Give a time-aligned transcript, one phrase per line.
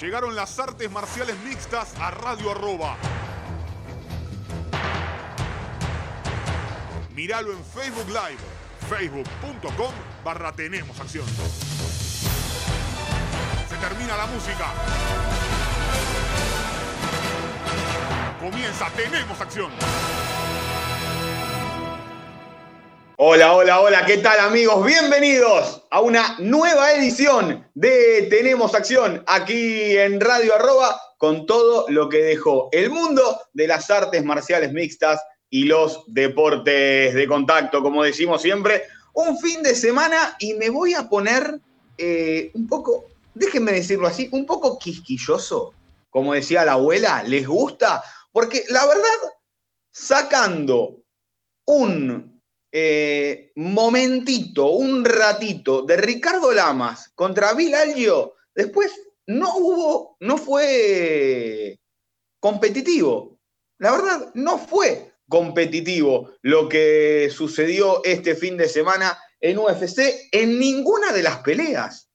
[0.00, 2.96] Llegaron las artes marciales mixtas a Radio Arroba.
[7.16, 8.38] Míralo en Facebook Live,
[8.88, 9.92] facebook.com
[10.24, 11.26] barra Tenemos Acción.
[13.68, 14.66] Se termina la música.
[18.38, 19.72] Comienza Tenemos Acción.
[23.16, 24.86] Hola, hola, hola, ¿qué tal amigos?
[24.86, 32.08] Bienvenidos a una nueva edición de Tenemos Acción aquí en Radio Arroba con todo lo
[32.08, 35.20] que dejó el mundo de las artes marciales mixtas
[35.50, 38.82] y los deportes de contacto, como decimos siempre.
[39.14, 41.58] Un fin de semana y me voy a poner
[41.96, 45.72] eh, un poco, déjenme decirlo así, un poco quisquilloso,
[46.10, 48.02] como decía la abuela, ¿les gusta?
[48.30, 49.32] Porque la verdad,
[49.90, 50.98] sacando
[51.66, 52.37] un
[52.70, 58.92] eh, momentito, un ratito de Ricardo Lamas contra Bill Algio, después
[59.26, 61.78] no hubo, no fue
[62.40, 63.38] competitivo.
[63.78, 70.58] La verdad, no fue competitivo lo que sucedió este fin de semana en UFC en
[70.58, 72.08] ninguna de las peleas.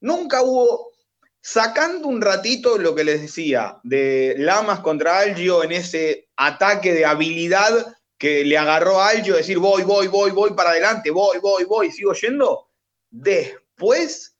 [0.00, 0.92] Nunca hubo,
[1.40, 7.04] sacando un ratito lo que les decía, de Lamas contra Algio en ese ataque de
[7.04, 11.64] habilidad que le agarró a Algio decir voy, voy, voy, voy para adelante, voy, voy,
[11.64, 12.70] voy, sigo yendo.
[13.10, 14.36] Después,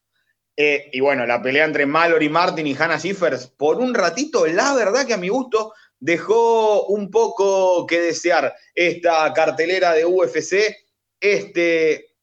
[0.57, 4.75] eh, y bueno, la pelea entre Mallory Martin y Hannah Siffers, por un ratito, la
[4.75, 10.75] verdad que a mi gusto dejó un poco que desear esta cartelera de UFC,
[11.21, 12.17] este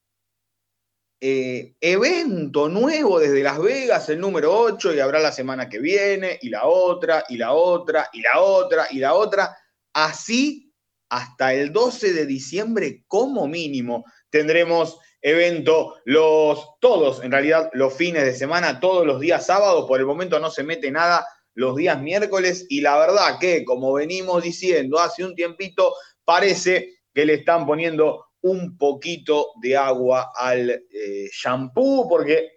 [1.21, 6.37] eh, evento nuevo desde Las Vegas, el número 8, y habrá la semana que viene,
[6.41, 9.57] y la otra, y la otra, y la otra, y la otra.
[9.93, 10.72] Así
[11.13, 18.23] hasta el 12 de diciembre como mínimo tendremos evento los todos, en realidad los fines
[18.23, 21.23] de semana, todos los días sábados, por el momento no se mete nada
[21.53, 25.93] los días miércoles y la verdad que como venimos diciendo hace un tiempito
[26.25, 32.53] parece que le están poniendo un poquito de agua al eh, shampoo porque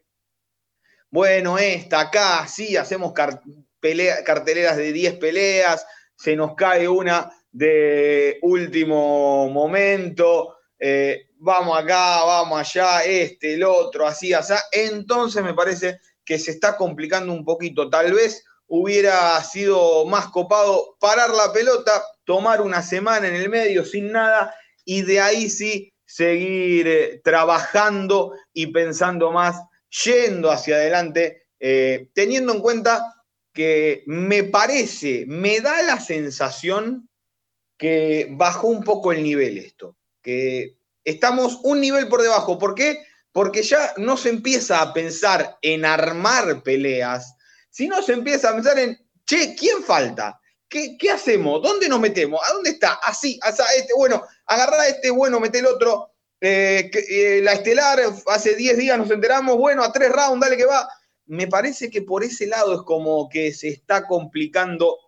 [1.11, 9.49] bueno, esta acá, sí, hacemos carteleras de 10 peleas, se nos cae una de último
[9.49, 14.53] momento, eh, vamos acá, vamos allá, este, el otro, así, así.
[14.73, 17.89] Entonces me parece que se está complicando un poquito.
[17.89, 23.87] Tal vez hubiera sido más copado parar la pelota, tomar una semana en el medio
[23.87, 29.57] sin nada y de ahí sí seguir eh, trabajando y pensando más,
[30.05, 33.15] yendo hacia adelante, eh, teniendo en cuenta
[33.55, 37.09] que me parece, me da la sensación
[37.77, 42.59] que bajó un poco el nivel esto, que estamos un nivel por debajo.
[42.59, 43.05] ¿Por qué?
[43.33, 47.37] Porque ya no se empieza a pensar en armar peleas,
[47.71, 50.41] sino se empieza a pensar en, che, ¿quién falta?
[50.69, 51.63] ¿Qué, qué hacemos?
[51.63, 52.41] ¿Dónde nos metemos?
[52.49, 52.95] ¿A dónde está?
[52.95, 53.39] Así,
[53.77, 56.13] este, bueno, agarrar a este, bueno, mete el otro.
[56.41, 60.67] Eh, eh, la estelar, hace 10 días nos enteramos, bueno, a tres rounds, dale que
[60.67, 60.89] va.
[61.27, 64.99] Me parece que por ese lado es como que se está complicando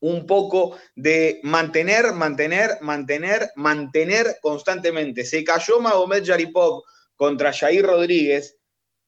[0.00, 5.24] un poco de mantener, mantener, mantener, mantener constantemente.
[5.24, 6.82] Se cayó Magomed Yaripov
[7.14, 8.56] contra Jair Rodríguez.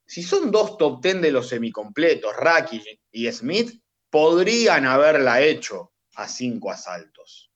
[0.05, 6.27] Si son dos top ten de los semicompletos, Raki y Smith, podrían haberla hecho a
[6.27, 7.51] cinco asaltos.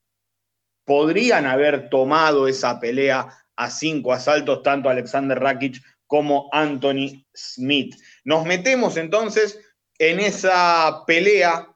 [0.84, 7.96] Podrían haber tomado esa pelea a cinco asaltos, tanto Alexander Rakic como Anthony Smith.
[8.24, 9.60] Nos metemos entonces
[10.00, 11.68] en esa pelea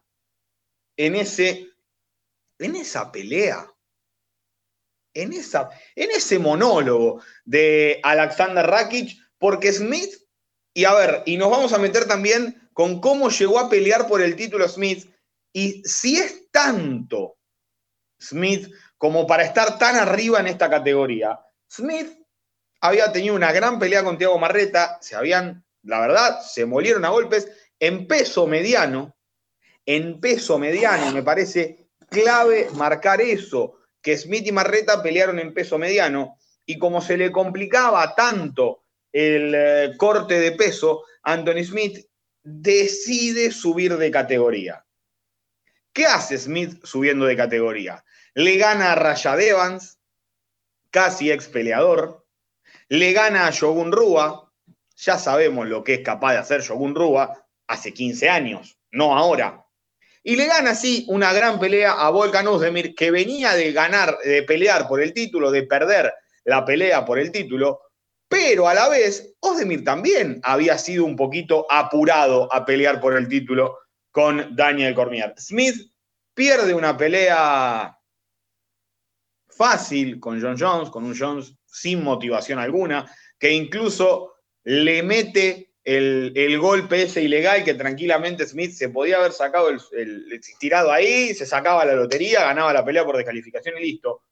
[1.05, 1.67] en, ese,
[2.59, 3.67] en esa pelea,
[5.15, 10.13] en, esa, en ese monólogo de Alexander Rakic, porque Smith,
[10.75, 14.21] y a ver, y nos vamos a meter también con cómo llegó a pelear por
[14.21, 15.11] el título Smith,
[15.51, 17.39] y si es tanto
[18.19, 21.39] Smith como para estar tan arriba en esta categoría.
[21.67, 22.11] Smith
[22.79, 27.09] había tenido una gran pelea con Thiago Marreta, se habían, la verdad, se molieron a
[27.09, 27.49] golpes
[27.79, 29.15] en peso mediano,
[29.95, 31.11] en peso mediano.
[31.11, 37.01] Me parece clave marcar eso, que Smith y Marreta pelearon en peso mediano y como
[37.01, 42.05] se le complicaba tanto el eh, corte de peso, Anthony Smith
[42.41, 44.85] decide subir de categoría.
[45.91, 48.05] ¿Qué hace Smith subiendo de categoría?
[48.33, 49.99] Le gana a Rashad Evans,
[50.89, 52.25] casi ex peleador,
[52.87, 54.49] le gana a Shogun Rua,
[54.95, 59.60] ya sabemos lo que es capaz de hacer Shogun Rua hace 15 años, no ahora.
[60.23, 64.43] Y le gana así una gran pelea a Volkan Ozdemir, que venía de ganar, de
[64.43, 66.13] pelear por el título, de perder
[66.43, 67.81] la pelea por el título,
[68.27, 73.27] pero a la vez Ozdemir también había sido un poquito apurado a pelear por el
[73.27, 73.79] título
[74.11, 75.33] con Daniel Cormier.
[75.37, 75.91] Smith
[76.33, 77.97] pierde una pelea
[79.49, 86.59] fácil con John Jones, con un Jones sin motivación alguna, que incluso le mete el,
[86.59, 91.85] golpe ese ilegal que tranquilamente Smith se podía haber sacado, el, tirado ahí, se sacaba
[91.85, 94.23] la lotería, ganaba la pelea por descalificación y listo.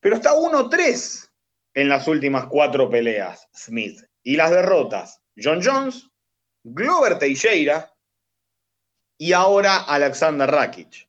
[0.00, 1.30] Pero está 1-3
[1.74, 4.00] en las últimas cuatro peleas, Smith.
[4.22, 6.08] Y las derrotas, John Jones,
[6.62, 7.92] Glover Teixeira
[9.16, 11.08] y ahora Alexander Rakic.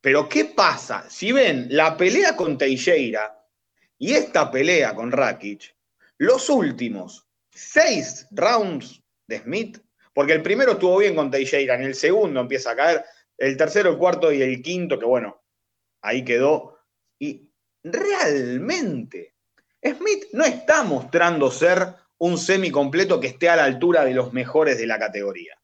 [0.00, 1.08] Pero ¿qué pasa?
[1.10, 3.46] Si ven la pelea con Teixeira
[3.98, 5.76] y esta pelea con Rakic,
[6.16, 9.78] los últimos seis rounds de Smith,
[10.12, 13.04] porque el primero estuvo bien con Teixeira, en el segundo empieza a caer,
[13.38, 15.42] el tercero, el cuarto y el quinto, que bueno,
[16.02, 16.78] ahí quedó.
[17.18, 17.50] Y
[17.82, 19.34] realmente,
[19.82, 24.32] Smith no está mostrando ser un semi completo que esté a la altura de los
[24.32, 25.58] mejores de la categoría.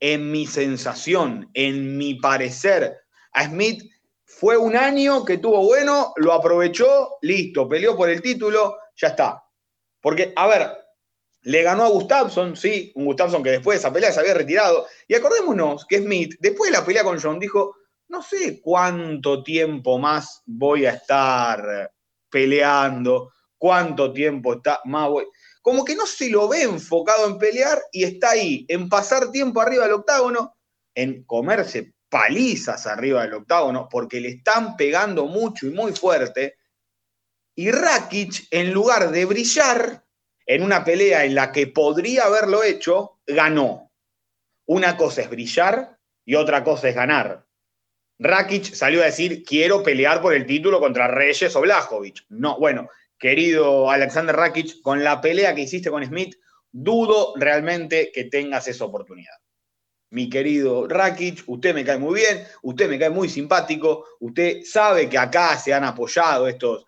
[0.00, 2.98] En mi sensación, en mi parecer,
[3.32, 3.88] a Smith
[4.24, 9.44] fue un año que tuvo bueno, lo aprovechó, listo, peleó por el título, ya está.
[10.00, 10.68] Porque, a ver,
[11.48, 14.86] le ganó a Gustafsson, sí, un Gustafsson que después de esa pelea se había retirado.
[15.06, 17.74] Y acordémonos que Smith, después de la pelea con John, dijo,
[18.08, 21.90] no sé cuánto tiempo más voy a estar
[22.28, 25.24] peleando, cuánto tiempo está más voy.
[25.62, 29.62] Como que no se lo ve enfocado en pelear y está ahí, en pasar tiempo
[29.62, 30.54] arriba del octágono,
[30.94, 36.56] en comerse palizas arriba del octágono, porque le están pegando mucho y muy fuerte.
[37.54, 40.04] Y Rakic, en lugar de brillar,
[40.48, 43.92] en una pelea en la que podría haberlo hecho, ganó.
[44.66, 47.44] Una cosa es brillar y otra cosa es ganar.
[48.18, 52.24] Rakic salió a decir, quiero pelear por el título contra Reyes o Blajovic.
[52.30, 56.36] No, bueno, querido Alexander Rakic, con la pelea que hiciste con Smith,
[56.72, 59.34] dudo realmente que tengas esa oportunidad.
[60.10, 65.10] Mi querido Rakic, usted me cae muy bien, usted me cae muy simpático, usted sabe
[65.10, 66.86] que acá se han apoyado estos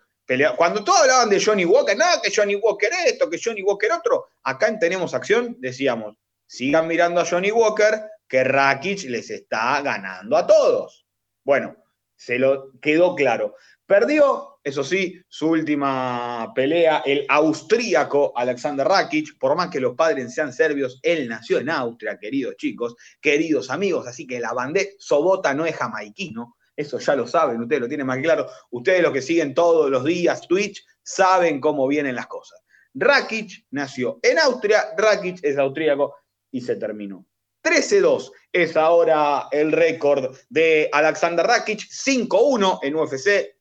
[0.57, 4.27] cuando todos hablaban de Johnny Walker, nada, que Johnny Walker esto, que Johnny Walker otro,
[4.43, 10.37] acá en Tenemos Acción decíamos, sigan mirando a Johnny Walker, que Rakic les está ganando
[10.37, 11.05] a todos.
[11.43, 11.75] Bueno,
[12.15, 13.55] se lo quedó claro.
[13.85, 20.33] Perdió, eso sí, su última pelea, el austríaco Alexander Rakic, por más que los padres
[20.33, 25.53] sean serbios, él nació en Austria, queridos chicos, queridos amigos, así que la bandera Sobota
[25.53, 28.47] no es jamaiquino, eso ya lo saben, ustedes lo tienen más claro.
[28.71, 32.59] Ustedes los que siguen todos los días Twitch saben cómo vienen las cosas.
[32.93, 36.15] Rakic nació en Austria, Rakic es austríaco
[36.51, 37.25] y se terminó.
[37.63, 43.55] 13-2 es ahora el récord de Alexander Rakic, 5-1 en UFC.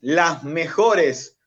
[0.00, 1.38] Las mejores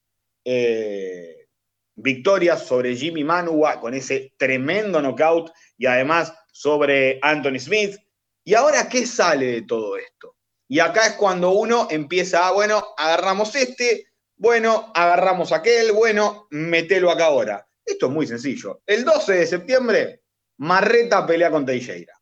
[0.43, 1.47] eh,
[1.95, 7.97] victorias sobre Jimmy Manua con ese tremendo knockout y además sobre Anthony Smith.
[8.43, 10.32] ¿Y ahora qué sale de todo esto?
[10.73, 17.11] Y acá es cuando uno empieza a, bueno, agarramos este, bueno, agarramos aquel, bueno, metelo
[17.11, 17.67] acá ahora.
[17.85, 18.81] Esto es muy sencillo.
[18.87, 20.23] El 12 de septiembre,
[20.57, 22.19] Marreta pelea con Teixeira.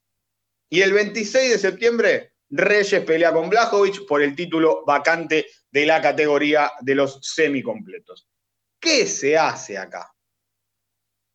[0.70, 6.02] Y el 26 de septiembre, Reyes pelea con Blajovic por el título vacante de la
[6.02, 8.28] categoría de los semicompletos.
[8.82, 10.14] ¿Qué se hace acá?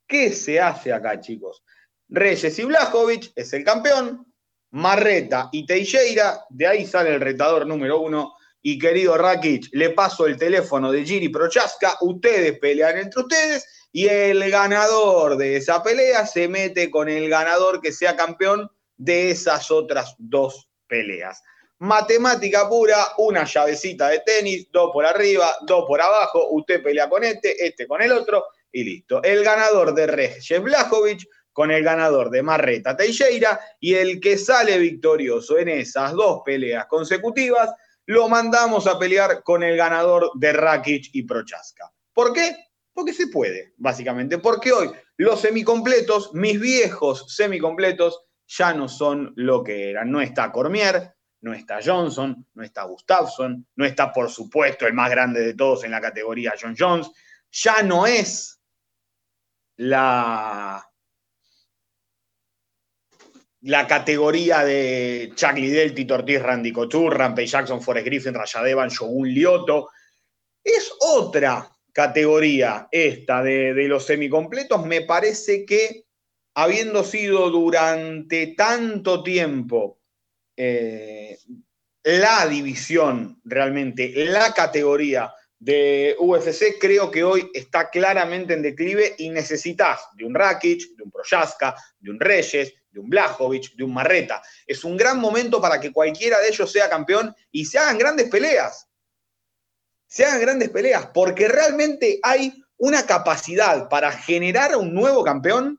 [0.06, 1.64] ¿Qué se hace acá, chicos?
[2.10, 4.30] Reyes y Blajovic es el campeón,
[4.70, 8.34] Marreta y Teixeira, de ahí sale el retador número uno.
[8.62, 14.08] Y querido Rakic, le paso el teléfono de Giri Prochaska, ustedes pelean entre ustedes y
[14.08, 19.70] el ganador de esa pelea se mete con el ganador que sea campeón de esas
[19.70, 21.42] otras dos peleas.
[21.78, 27.22] Matemática pura, una llavecita de tenis, dos por arriba, dos por abajo, usted pelea con
[27.22, 29.22] este, este con el otro y listo.
[29.22, 34.76] El ganador de Regis Blajovic con el ganador de Marreta Teixeira y el que sale
[34.76, 37.72] victorioso en esas dos peleas consecutivas,
[38.04, 41.90] lo mandamos a pelear con el ganador de Rakic y Prochaska.
[42.12, 42.54] ¿Por qué?
[42.92, 44.36] Porque se puede, básicamente.
[44.36, 50.10] Porque hoy los semicompletos, mis viejos semicompletos, ya no son lo que eran.
[50.10, 55.08] No está Cormier, no está Johnson, no está Gustafsson, no está, por supuesto, el más
[55.08, 57.10] grande de todos en la categoría John Jones.
[57.50, 58.60] Ya no es
[59.76, 60.86] la
[63.66, 69.28] la categoría de Chuck Liddell, Tito Ortiz, Randy Couture, Rampage Jackson, Forrest Griffin, Rayadevan, Shogun
[69.28, 69.88] Lioto.
[70.62, 74.86] Es otra categoría esta de, los semicompletos.
[74.86, 76.04] Me parece que
[76.54, 79.98] habiendo sido durante tanto tiempo
[80.56, 81.36] eh,
[82.04, 89.30] la división, realmente, la categoría de UFC, creo que hoy está claramente en declive y
[89.30, 93.92] necesitas de un Rakic, de un Proyaska, de un Reyes, de un Blajovic, de un
[93.92, 94.42] Marreta.
[94.66, 98.30] Es un gran momento para que cualquiera de ellos sea campeón y se hagan grandes
[98.30, 98.88] peleas.
[100.06, 105.78] Se hagan grandes peleas, porque realmente hay una capacidad para generar un nuevo campeón.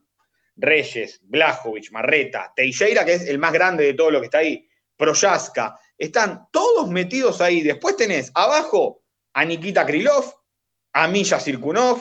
[0.54, 4.68] Reyes, Blajovic, Marreta, Teixeira, que es el más grande de todo lo que está ahí,
[4.96, 7.62] Proyaska, están todos metidos ahí.
[7.62, 10.34] Después tenés abajo a Nikita Krylov,
[10.92, 11.98] a Milla Sirkunov,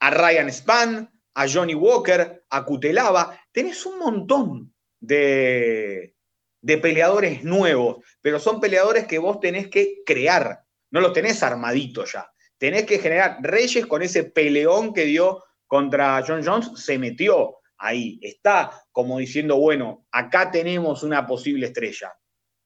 [0.00, 3.40] a Ryan Span, a Johnny Walker, a Kutelava.
[3.52, 6.16] Tenés un montón de,
[6.60, 10.64] de peleadores nuevos, pero son peleadores que vos tenés que crear.
[10.90, 12.28] No los tenés armaditos ya.
[12.58, 13.38] Tenés que generar.
[13.40, 18.18] Reyes con ese peleón que dio contra John Jones se metió ahí.
[18.20, 22.12] Está como diciendo, bueno, acá tenemos una posible estrella.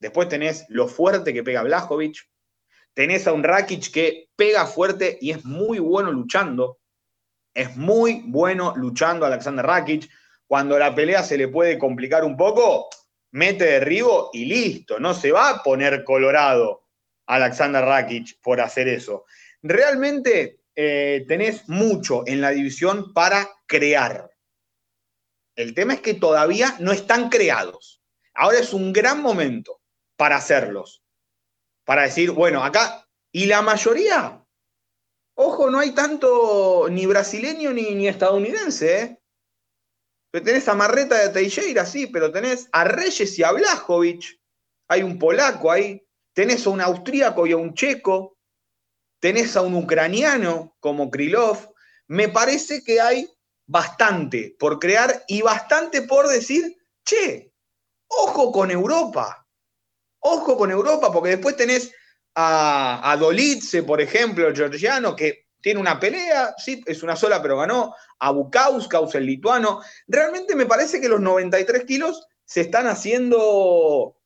[0.00, 2.16] Después tenés lo fuerte que pega Blajovic.
[2.94, 6.78] Tenés a un Rakic que pega fuerte y es muy bueno luchando.
[7.54, 10.08] Es muy bueno luchando Alexander Rakic.
[10.46, 12.88] Cuando la pelea se le puede complicar un poco,
[13.32, 14.98] mete derribo y listo.
[14.98, 16.84] No se va a poner colorado
[17.26, 19.24] Alexander Rakic por hacer eso.
[19.62, 24.30] Realmente eh, tenés mucho en la división para crear.
[25.54, 28.02] El tema es que todavía no están creados.
[28.34, 29.80] Ahora es un gran momento
[30.16, 31.02] para hacerlos.
[31.84, 34.41] Para decir, bueno, acá, y la mayoría
[35.34, 39.18] Ojo, no hay tanto ni brasileño ni, ni estadounidense, ¿eh?
[40.40, 44.40] Tenés a Marreta de Teixeira, sí, pero tenés a Reyes y a Blajovic.
[44.88, 46.06] Hay un polaco ahí.
[46.32, 48.38] Tenés a un austríaco y a un checo.
[49.20, 51.74] Tenés a un ucraniano como Krylov.
[52.08, 53.28] Me parece que hay
[53.66, 57.52] bastante por crear y bastante por decir, che,
[58.08, 59.46] ojo con Europa.
[60.20, 61.92] Ojo con Europa, porque después tenés
[62.34, 67.40] a, a Dolitze, por ejemplo, el georgiano, que tiene una pelea, sí, es una sola,
[67.40, 69.80] pero ganó, a Bukauskaus, el lituano.
[70.06, 74.16] Realmente me parece que los 93 kilos se están haciendo,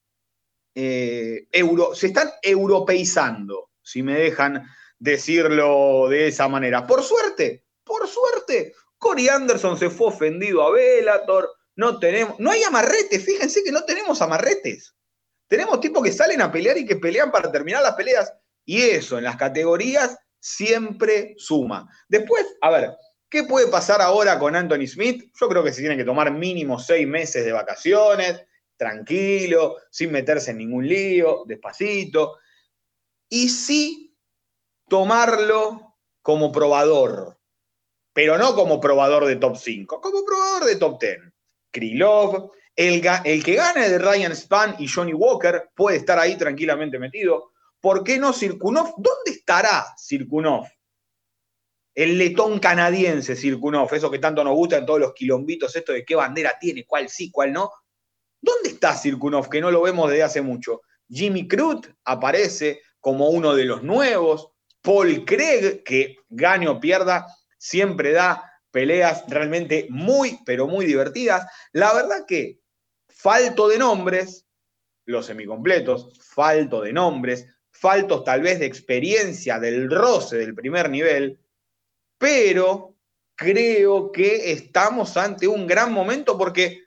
[0.75, 4.67] eh, euro, se están europeizando, si me dejan
[4.99, 6.87] decirlo de esa manera.
[6.87, 12.63] Por suerte, por suerte, Cory Anderson se fue ofendido a Bellator, no tenemos, no hay
[12.63, 14.95] amarretes, fíjense que no tenemos amarretes.
[15.49, 18.33] Tenemos tipos que salen a pelear y que pelean para terminar las peleas.
[18.65, 21.89] Y eso en las categorías siempre suma.
[22.09, 22.91] Después, a ver,
[23.29, 25.31] ¿qué puede pasar ahora con Anthony Smith?
[25.41, 28.45] Yo creo que se tiene que tomar mínimo seis meses de vacaciones,
[28.77, 32.39] tranquilo, sin meterse en ningún lío, despacito.
[33.29, 34.17] Y sí
[34.89, 37.39] tomarlo como probador,
[38.13, 41.19] pero no como probador de top 5, como probador de top 10.
[41.71, 47.53] Krylov, el, que gane de Ryan Span y Johnny Walker puede estar ahí tranquilamente metido.
[47.81, 48.95] ¿Por qué no Sirkunov?
[48.99, 50.67] ¿Dónde estará Sirkunov?
[51.95, 56.05] El letón canadiense Sirkunov, eso que tanto nos gusta en todos los quilombitos, esto de
[56.05, 57.71] qué bandera tiene, cuál sí, cuál no.
[58.41, 59.49] ¿Dónde está Sirkunov?
[59.49, 60.83] Que no lo vemos desde hace mucho.
[61.09, 64.51] Jimmy Crute aparece como uno de los nuevos.
[64.83, 71.47] Paul Craig, que gane o pierda, siempre da peleas realmente muy, pero muy divertidas.
[71.73, 72.61] La verdad que
[73.17, 74.47] falto de nombres,
[75.07, 81.41] los semicompletos, falto de nombres, faltos tal vez de experiencia del roce del primer nivel,
[82.19, 82.95] pero
[83.35, 86.85] creo que estamos ante un gran momento porque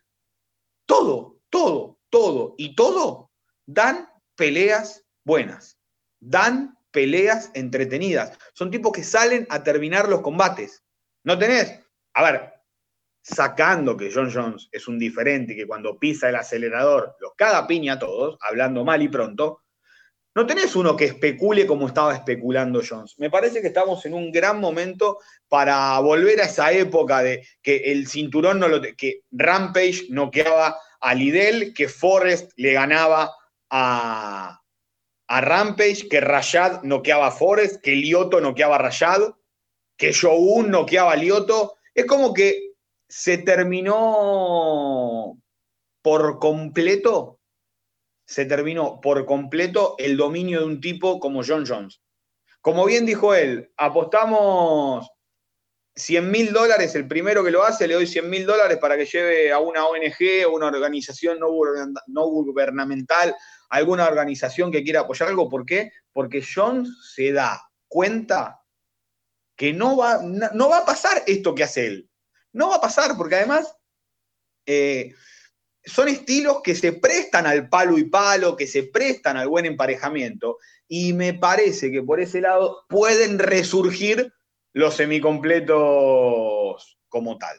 [0.85, 3.31] todo, todo, todo y todo
[3.65, 5.79] dan peleas buenas,
[6.19, 8.37] dan peleas entretenidas.
[8.53, 10.83] Son tipos que salen a terminar los combates.
[11.23, 11.79] No tenés,
[12.13, 12.58] a ver,
[13.21, 17.93] sacando que John Jones es un diferente que cuando pisa el acelerador los caga piña
[17.93, 19.61] a todos, hablando mal y pronto,
[20.35, 23.15] no tenés uno que especule como estaba especulando Jones.
[23.17, 27.91] Me parece que estamos en un gran momento para volver a esa época de que
[27.91, 33.33] el cinturón no lo que Rampage noqueaba a Lidl, que Forrest le ganaba
[33.69, 34.61] a,
[35.27, 39.33] a Rampage, que Rayad noqueaba a Forrest, que Lioto noqueaba a Rayad,
[39.97, 41.75] que Shogun noqueaba a Lioto.
[41.93, 42.68] Es como que
[43.09, 43.97] se terminó
[46.03, 47.39] por completo,
[48.25, 52.01] se terminó por completo el dominio de un tipo como John Jones.
[52.61, 55.09] Como bien dijo él, apostamos
[55.95, 59.05] 100 mil dólares, el primero que lo hace le doy 100 mil dólares para que
[59.05, 61.49] lleve a una ONG o una organización no,
[62.27, 63.35] gubernamental,
[63.69, 65.49] alguna organización que quiera apoyar algo.
[65.49, 65.91] ¿Por qué?
[66.13, 68.61] Porque Jones se da cuenta
[69.55, 72.08] que no va, no va a pasar esto que hace él.
[72.53, 73.75] No va a pasar, porque además
[74.65, 75.13] eh,
[75.83, 80.57] son estilos que se prestan al palo y palo, que se prestan al buen emparejamiento,
[80.87, 84.33] y me parece que por ese lado pueden resurgir
[84.73, 87.57] los semicompletos como tal.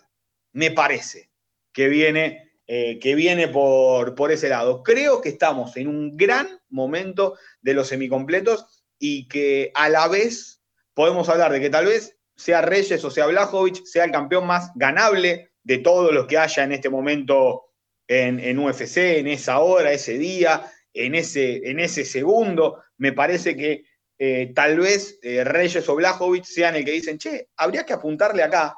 [0.53, 1.31] Me parece
[1.73, 4.85] que viene eh, que viene por, por ese lado.
[4.85, 10.63] Creo que estamos en un gran momento de los semicompletos y que a la vez
[10.95, 14.71] podemos hablar de que tal vez sea Reyes o sea Blajovic, sea el campeón más
[14.75, 17.67] ganable de todos los que haya en este momento
[18.09, 22.83] en, UFC, en esa hora, ese día, en ese, en ese segundo.
[22.97, 23.85] Me parece que
[24.19, 28.43] eh, tal vez eh, Reyes o Blajovic sean el que dicen, che, habría que apuntarle
[28.43, 28.77] acá.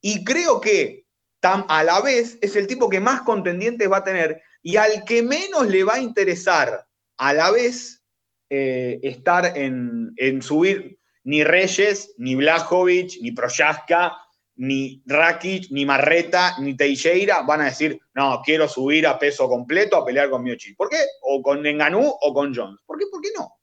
[0.00, 1.06] Y creo que
[1.42, 5.22] a la vez es el tipo que más contendientes va a tener y al que
[5.22, 8.02] menos le va a interesar a la vez
[8.48, 14.16] eh, estar en, en, subir ni Reyes, ni Blajovic, ni Proyaska,
[14.56, 19.96] ni Rakic, ni Marreta, ni Teixeira van a decir, no, quiero subir a peso completo
[19.96, 20.74] a pelear con Miochi.
[20.74, 20.98] ¿Por qué?
[21.22, 22.80] O con Enganú o con Jones.
[22.86, 23.06] ¿Por qué?
[23.10, 23.58] ¿Por qué no?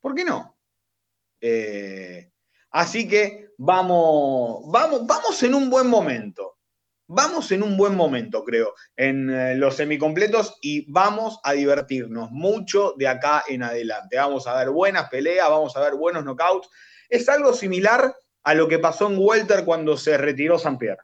[0.00, 0.56] ¿Por qué no?
[1.40, 2.30] Eh,
[2.70, 6.57] así que vamos, vamos, vamos en un buen momento.
[7.10, 12.94] Vamos en un buen momento, creo, en eh, los semicompletos y vamos a divertirnos mucho
[12.98, 14.18] de acá en adelante.
[14.18, 16.68] Vamos a ver buenas peleas, vamos a ver buenos knockouts.
[17.08, 21.00] Es algo similar a lo que pasó en Welter cuando se retiró San Pierre.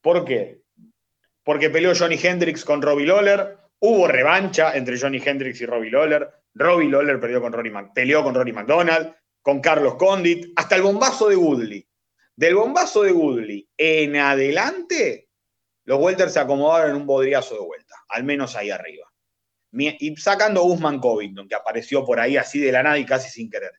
[0.00, 0.62] ¿Por qué?
[1.44, 6.28] Porque peleó Johnny Hendricks con Robbie Lawler, hubo revancha entre Johnny Hendricks y Robbie Lawler,
[6.54, 11.28] Robbie Lawler peleó con Rory, peleó con Rory McDonald, con Carlos Condit, hasta el bombazo
[11.28, 11.85] de Woodley.
[12.36, 15.30] Del bombazo de Woodley en adelante,
[15.84, 19.10] los Welters se acomodaron en un bodriazo de vuelta, al menos ahí arriba.
[19.72, 23.30] Y sacando a Usman Covington, que apareció por ahí así de la nada y casi
[23.30, 23.72] sin querer.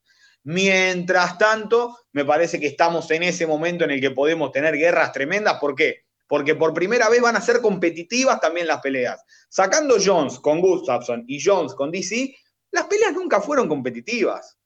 [0.43, 5.11] Mientras tanto, me parece que estamos en ese momento en el que podemos tener guerras
[5.11, 5.59] tremendas.
[5.59, 6.05] ¿Por qué?
[6.27, 9.23] Porque por primera vez van a ser competitivas también las peleas.
[9.49, 12.35] Sacando Jones con Gustafsson y Jones con DC,
[12.71, 14.56] las peleas nunca fueron competitivas.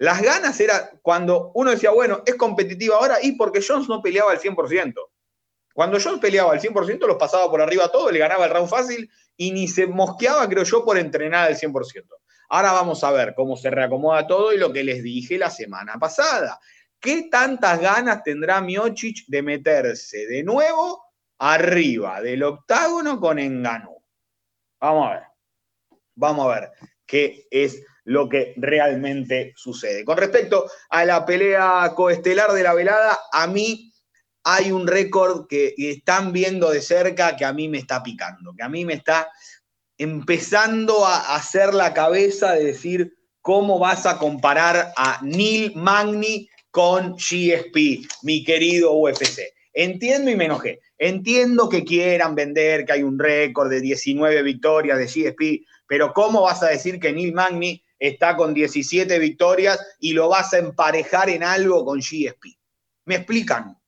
[0.00, 4.32] Las ganas era cuando uno decía, bueno, es competitiva ahora y porque Jones no peleaba
[4.32, 4.94] al 100%.
[5.74, 9.10] Cuando Jones peleaba al 100%, los pasaba por arriba todo, le ganaba el round fácil
[9.36, 12.06] y ni se mosqueaba, creo yo, por entrenar al 100%.
[12.48, 15.98] Ahora vamos a ver cómo se reacomoda todo y lo que les dije la semana
[15.98, 16.58] pasada.
[16.98, 21.04] ¿Qué tantas ganas tendrá Miocic de meterse de nuevo
[21.38, 24.02] arriba del octágono con Enganú?
[24.80, 25.22] Vamos a ver.
[26.14, 26.70] Vamos a ver
[27.04, 30.04] qué es lo que realmente sucede.
[30.04, 33.92] Con respecto a la pelea coestelar de la velada, a mí
[34.42, 38.64] hay un récord que están viendo de cerca que a mí me está picando, que
[38.64, 39.30] a mí me está
[39.96, 47.12] empezando a hacer la cabeza de decir cómo vas a comparar a Neil Magni con
[47.12, 49.42] GSP, mi querido UFC.
[49.72, 50.80] Entiendo y me enojé.
[50.98, 56.42] Entiendo que quieran vender, que hay un récord de 19 victorias de GSP, pero ¿cómo
[56.42, 61.30] vas a decir que Neil Magni está con 17 victorias y lo vas a emparejar
[61.30, 62.58] en algo con GSP?
[63.04, 63.78] ¿Me explican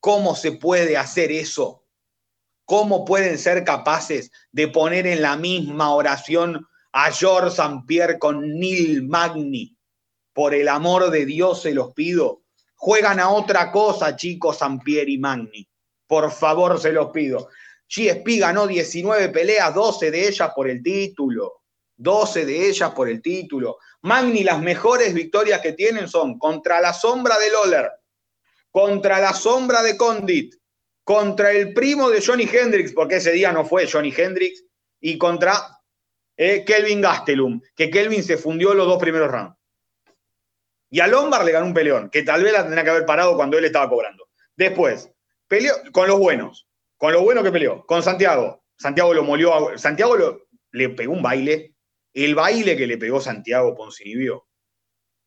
[0.00, 1.84] cómo se puede hacer eso?
[2.64, 7.82] ¿Cómo pueden ser capaces de poner en la misma oración a George St.
[7.86, 9.76] Pierre con Neil Magni?
[10.32, 12.42] Por el amor de Dios se los pido.
[12.74, 14.80] Juegan a otra cosa, chicos, St.
[14.84, 15.68] Pierre y Magni.
[16.06, 17.48] Por favor, se los pido.
[17.88, 21.62] GSP ganó 19 peleas, 12 de ellas por el título.
[21.96, 23.78] 12 de ellas por el título.
[24.02, 27.90] Magni, las mejores victorias que tienen son contra la sombra de Loller,
[28.70, 30.54] contra la sombra de Condit,
[31.02, 34.64] contra el primo de Johnny Hendrix, porque ese día no fue Johnny Hendrix,
[35.00, 35.54] y contra
[36.36, 39.56] eh, Kelvin Gastelum, que Kelvin se fundió los dos primeros rounds.
[40.90, 43.36] Y a Lombard le ganó un peleón, que tal vez la tendría que haber parado
[43.36, 44.28] cuando él estaba cobrando.
[44.56, 45.10] Después,
[45.48, 46.66] peleó con los buenos.
[46.96, 48.64] Con lo bueno que peleó, con Santiago.
[48.78, 50.16] Santiago lo molió, Santiago
[50.72, 51.75] le pegó un baile.
[52.16, 54.48] El baile que le pegó Santiago Poncinibio.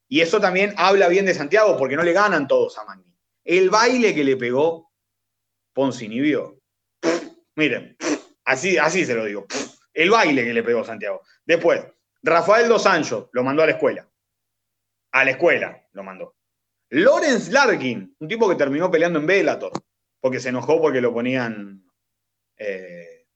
[0.07, 3.15] Y eso también habla bien de Santiago, porque no le ganan todos a Magni.
[3.43, 4.91] El baile que le pegó
[5.71, 6.59] Poncinibio.
[7.55, 7.95] Miren,
[8.45, 9.45] así, así se lo digo.
[9.93, 11.21] El baile que le pegó Santiago.
[11.45, 11.85] Después,
[12.23, 14.09] Rafael Dos Anjos lo mandó a la escuela.
[15.11, 16.37] A la escuela lo mandó.
[16.89, 19.73] Lawrence Larkin, un tipo que terminó peleando en Bellator
[20.19, 21.85] porque se enojó porque lo ponían
[22.57, 23.27] eh,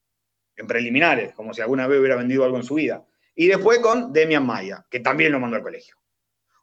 [0.56, 3.06] en preliminares, como si alguna vez hubiera vendido algo en su vida.
[3.36, 5.96] Y después con Demian Maya, que también lo mandó al colegio.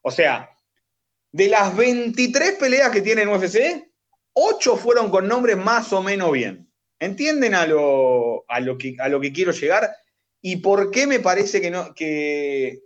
[0.02, 0.50] O sea,
[1.32, 3.90] de las 23 peleas que tiene en UFC,
[4.32, 6.72] 8 fueron con nombres más o menos bien.
[6.98, 9.90] ¿Entienden a lo, a lo, que, a lo que quiero llegar?
[10.40, 12.82] ¿Y por qué me parece que, no, que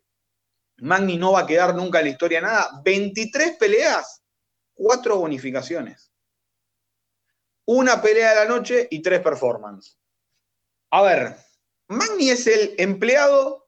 [0.79, 2.81] Magni no va a quedar nunca en la historia nada?
[2.85, 4.23] 23 peleas,
[4.75, 6.15] 4 bonificaciones
[7.67, 9.99] una pelea de la noche y tres performances.
[10.91, 11.37] A ver,
[11.89, 13.64] Magni es el empleado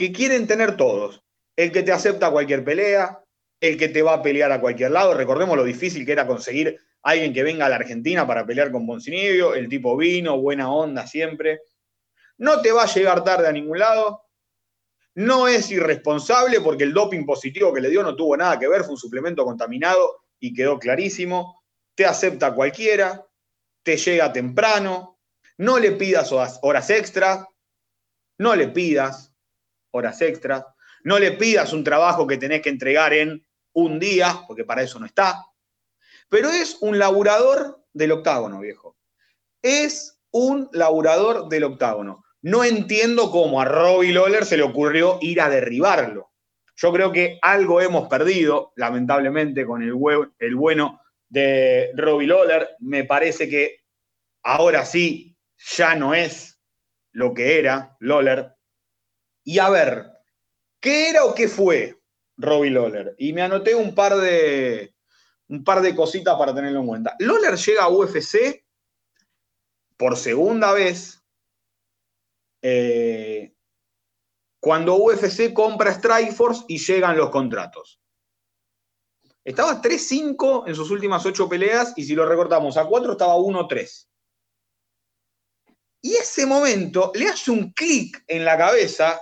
[0.00, 1.22] que quieren tener todos.
[1.54, 3.22] El que te acepta cualquier pelea,
[3.60, 5.12] el que te va a pelear a cualquier lado.
[5.12, 8.86] Recordemos lo difícil que era conseguir alguien que venga a la Argentina para pelear con
[8.86, 11.60] Poncinibio, el tipo vino, buena onda siempre.
[12.38, 14.22] No te va a llegar tarde a ningún lado.
[15.16, 18.84] No es irresponsable porque el doping positivo que le dio no tuvo nada que ver,
[18.84, 21.62] fue un suplemento contaminado y quedó clarísimo.
[21.94, 23.22] Te acepta cualquiera,
[23.82, 25.18] te llega temprano,
[25.58, 27.44] no le pidas horas extras,
[28.38, 29.29] no le pidas
[29.90, 30.64] horas extras,
[31.02, 34.98] no le pidas un trabajo que tenés que entregar en un día, porque para eso
[34.98, 35.44] no está.
[36.28, 38.96] Pero es un laburador del octágono, viejo.
[39.62, 42.24] Es un laburador del octágono.
[42.42, 46.30] No entiendo cómo a Robbie Lawler se le ocurrió ir a derribarlo.
[46.76, 49.94] Yo creo que algo hemos perdido, lamentablemente, con el,
[50.38, 52.70] el bueno de Robbie Lawler.
[52.78, 53.80] Me parece que
[54.42, 56.58] ahora sí ya no es
[57.12, 58.54] lo que era Lawler.
[59.50, 60.12] Y a ver,
[60.78, 62.00] ¿qué era o qué fue
[62.36, 63.16] Robbie Lawler?
[63.18, 64.94] Y me anoté un par de,
[65.48, 67.16] un par de cositas para tenerlo en cuenta.
[67.18, 68.64] Lawler llega a UFC
[69.96, 71.20] por segunda vez
[72.62, 73.52] eh,
[74.60, 78.00] cuando UFC compra Strikeforce y llegan los contratos.
[79.42, 84.06] Estaba 3-5 en sus últimas 8 peleas y si lo recortamos a 4 estaba 1-3.
[86.02, 89.20] Y ese momento le hace un clic en la cabeza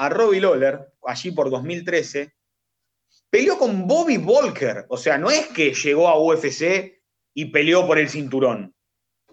[0.00, 2.32] a Robbie Lawler, allí por 2013,
[3.28, 4.86] peleó con Bobby Volker.
[4.88, 7.02] O sea, no es que llegó a UFC
[7.34, 8.74] y peleó por el cinturón.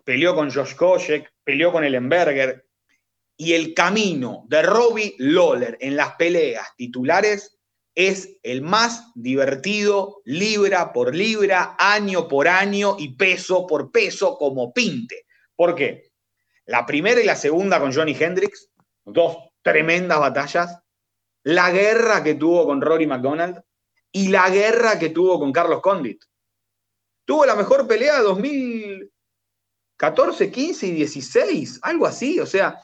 [0.03, 2.65] Peleó con Josh Koscheck, peleó con Ellenberger.
[3.37, 7.57] Y el camino de Robbie Lawler en las peleas titulares
[7.95, 14.73] es el más divertido libra por libra, año por año y peso por peso como
[14.73, 15.27] pinte.
[15.55, 16.11] ¿Por qué?
[16.65, 18.69] La primera y la segunda con Johnny Hendricks,
[19.05, 20.79] dos tremendas batallas.
[21.43, 23.61] La guerra que tuvo con Rory McDonald,
[24.11, 26.23] y la guerra que tuvo con Carlos Condit.
[27.25, 32.81] Tuvo la mejor pelea de 2014, 15 y 16, algo así, o sea,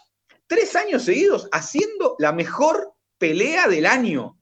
[0.48, 4.38] tres años seguidos haciendo la mejor pelea del año.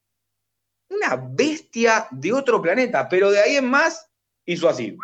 [0.90, 4.10] Una bestia de otro planeta, pero de ahí en más
[4.46, 4.98] hizo así.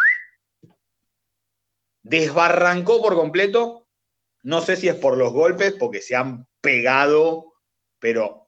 [2.04, 3.87] Desbarrancó por completo.
[4.48, 7.56] No sé si es por los golpes, porque se han pegado,
[8.00, 8.48] pero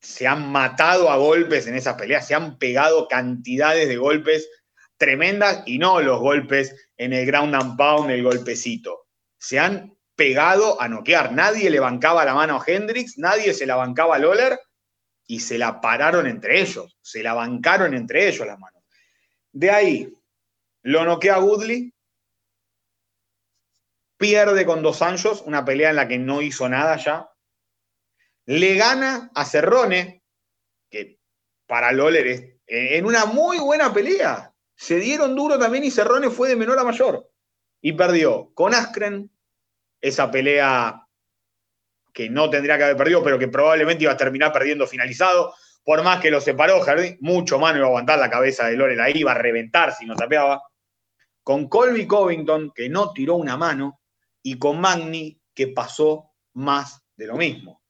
[0.00, 4.50] se han matado a golpes en esas peleas, se han pegado cantidades de golpes
[4.96, 9.06] tremendas y no los golpes en el ground and pound, el golpecito.
[9.38, 11.30] Se han pegado a noquear.
[11.30, 14.58] Nadie le bancaba la mano a Hendrix, nadie se la bancaba a Loller
[15.28, 18.82] y se la pararon entre ellos, se la bancaron entre ellos las manos.
[19.52, 20.12] De ahí
[20.82, 21.93] lo noquea Woodley,
[24.16, 27.28] pierde con dos años, una pelea en la que no hizo nada ya,
[28.46, 30.22] le gana a Cerrone,
[30.90, 31.18] que
[31.66, 34.52] para Loller es en una muy buena pelea.
[34.74, 37.30] Se dieron duro también y Cerrone fue de menor a mayor.
[37.80, 39.30] Y perdió con Askren,
[40.00, 41.06] esa pelea
[42.12, 45.54] que no tendría que haber perdido, pero que probablemente iba a terminar perdiendo finalizado.
[45.82, 48.76] Por más que lo separó Jardín, mucho más no iba a aguantar la cabeza de
[48.76, 50.62] Loller ahí, iba a reventar si no tapeaba.
[51.42, 54.00] Con Colby Covington, que no tiró una mano,
[54.44, 57.84] y con Magni, que pasó más de lo mismo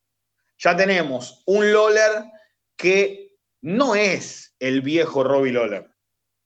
[0.64, 2.24] ya tenemos un Loller
[2.76, 5.90] que no es el viejo Robbie Loller.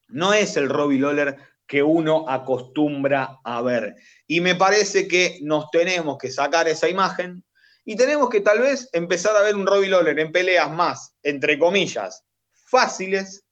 [0.09, 3.95] No es el Robbie Loller que uno acostumbra a ver.
[4.27, 7.45] Y me parece que nos tenemos que sacar esa imagen
[7.85, 11.59] y tenemos que tal vez empezar a ver un Robbie Loller en peleas más, entre
[11.59, 12.25] comillas,
[12.67, 13.45] fáciles,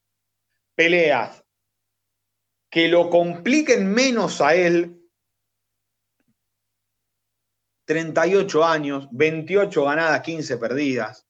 [0.74, 1.44] peleas
[2.70, 5.00] que lo compliquen menos a él
[7.86, 11.26] 38 años, 28 ganadas, 15 perdidas.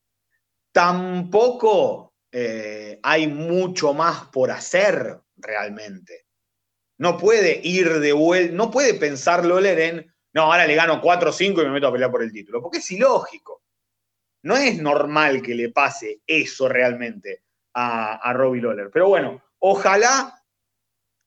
[0.73, 6.27] Tampoco eh, hay mucho más por hacer realmente.
[6.99, 11.31] No puede ir de vuelta, no puede pensar Loler en, no, ahora le gano 4
[11.31, 13.63] o 5 y me meto a pelear por el título, porque es ilógico.
[14.43, 17.43] No es normal que le pase eso realmente
[17.75, 18.91] a, a Robbie Loller.
[18.91, 20.43] Pero bueno, ojalá,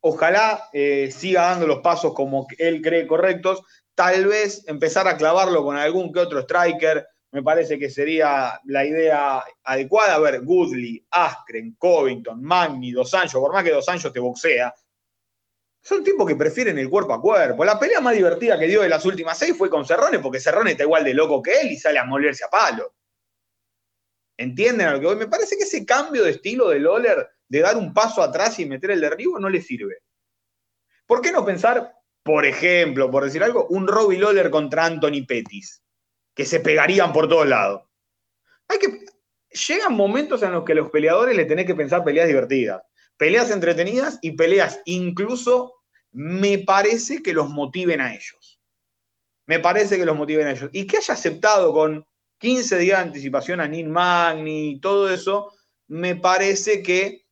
[0.01, 3.63] ojalá eh, siga dando los pasos como él cree correctos
[3.99, 8.85] tal vez empezar a clavarlo con algún que otro striker, me parece que sería la
[8.85, 10.15] idea adecuada.
[10.15, 14.73] A ver, Goodley, Askren, Covington, Magni, Dos Anjos, por más que Dos Anjos te boxea,
[15.81, 17.65] son tipos que prefieren el cuerpo a cuerpo.
[17.65, 20.71] La pelea más divertida que dio de las últimas seis fue con Cerrone, porque Cerrone
[20.71, 22.95] está igual de loco que él y sale a molerse a palo.
[24.37, 25.17] ¿Entienden a lo que voy?
[25.17, 28.65] Me parece que ese cambio de estilo de Loller, de dar un paso atrás y
[28.65, 30.03] meter el derribo, no le sirve.
[31.05, 35.81] ¿Por qué no pensar por ejemplo, por decir algo, un Robbie Lawler contra Anthony Pettis,
[36.33, 37.83] que se pegarían por todos lados.
[38.67, 39.05] Hay que,
[39.67, 42.81] llegan momentos en los que los peleadores le tenés que pensar peleas divertidas,
[43.17, 45.75] peleas entretenidas y peleas incluso
[46.11, 48.59] me parece que los motiven a ellos.
[49.45, 50.69] Me parece que los motiven a ellos.
[50.73, 52.05] Y que haya aceptado con
[52.39, 55.53] 15 días de anticipación a Neil Magni y todo eso,
[55.87, 57.25] me parece que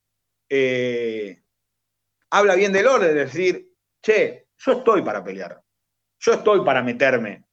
[0.50, 1.44] eh,
[2.30, 3.72] habla bien del orden, es decir,
[4.02, 5.62] che, yo estoy para pelear,
[6.20, 7.46] yo estoy para meterme,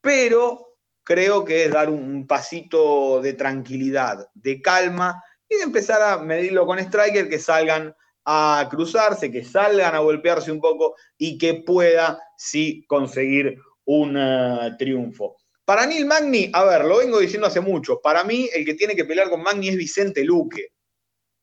[0.00, 6.18] pero creo que es dar un pasito de tranquilidad, de calma y de empezar a
[6.18, 7.94] medirlo con Striker, que salgan
[8.24, 14.76] a cruzarse, que salgan a golpearse un poco y que pueda sí conseguir un eh,
[14.78, 15.36] triunfo.
[15.64, 18.94] Para Neil Magni, a ver, lo vengo diciendo hace mucho, para mí el que tiene
[18.94, 20.68] que pelear con Magni es Vicente Luque.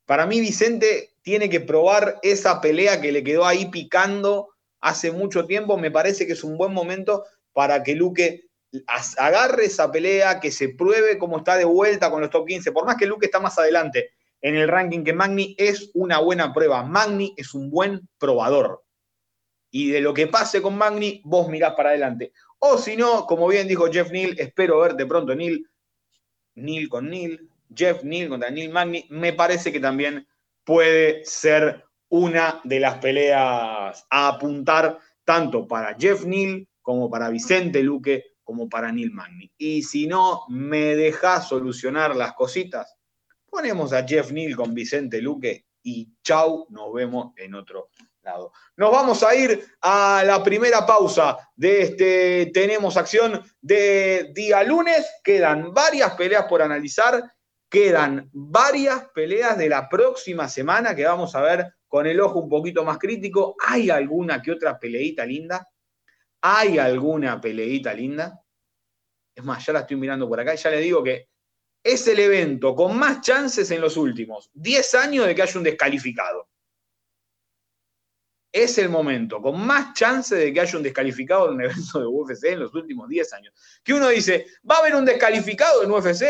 [0.06, 4.49] Para mí Vicente tiene que probar esa pelea que le quedó ahí picando
[4.81, 5.77] hace mucho tiempo.
[5.77, 8.47] Me parece que es un buen momento para que Luque
[9.17, 12.71] agarre esa pelea, que se pruebe cómo está de vuelta con los top 15.
[12.71, 14.11] Por más que Luque está más adelante
[14.41, 16.83] en el ranking que Magni, es una buena prueba.
[16.83, 18.83] Magni es un buen probador.
[19.71, 22.31] Y de lo que pase con Magni, vos mirás para adelante.
[22.59, 25.67] O si no, como bien dijo Jeff Neal, espero verte pronto, Neil.
[26.55, 30.27] Neil con Neil, Jeff Neal contra Neil Magni, me parece que también
[30.63, 37.83] puede ser una de las peleas a apuntar tanto para Jeff Neal como para Vicente
[37.83, 39.51] Luque como para Neil Magni.
[39.57, 42.95] Y si no me deja solucionar las cositas,
[43.45, 47.89] ponemos a Jeff Neal con Vicente Luque y chau, nos vemos en otro
[48.21, 48.51] lado.
[48.77, 55.05] Nos vamos a ir a la primera pausa de este Tenemos Acción de día lunes.
[55.23, 57.21] Quedan varias peleas por analizar
[57.69, 62.49] Quedan varias peleas de la próxima semana que vamos a ver con el ojo un
[62.49, 63.56] poquito más crítico.
[63.65, 65.67] ¿Hay alguna que otra peleita linda?
[66.41, 68.41] ¿Hay alguna peleita linda?
[69.36, 71.30] Es más, ya la estoy mirando por acá y ya les digo que
[71.84, 75.63] es el evento con más chances en los últimos 10 años de que haya un
[75.63, 76.49] descalificado.
[78.51, 82.08] Es el momento con más chances de que haya un descalificado en un evento de
[82.08, 83.53] UFC en los últimos 10 años.
[83.84, 86.23] Que uno dice, ¿va a haber un descalificado en UFC?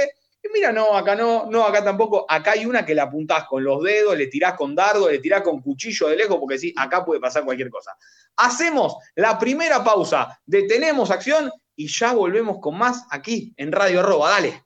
[0.53, 2.25] Mira, no, acá no, no, acá tampoco.
[2.27, 5.41] Acá hay una que la apuntás con los dedos, le tirás con dardo, le tirás
[5.41, 7.91] con cuchillo de lejos, porque sí, acá puede pasar cualquier cosa.
[8.35, 14.29] Hacemos la primera pausa, detenemos acción y ya volvemos con más aquí en Radio Arroba.
[14.31, 14.63] Dale.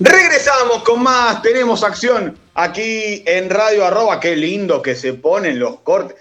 [0.00, 4.18] Regresamos con más, tenemos acción aquí en Radio Arroba.
[4.18, 6.16] Qué lindo que se ponen los cortes.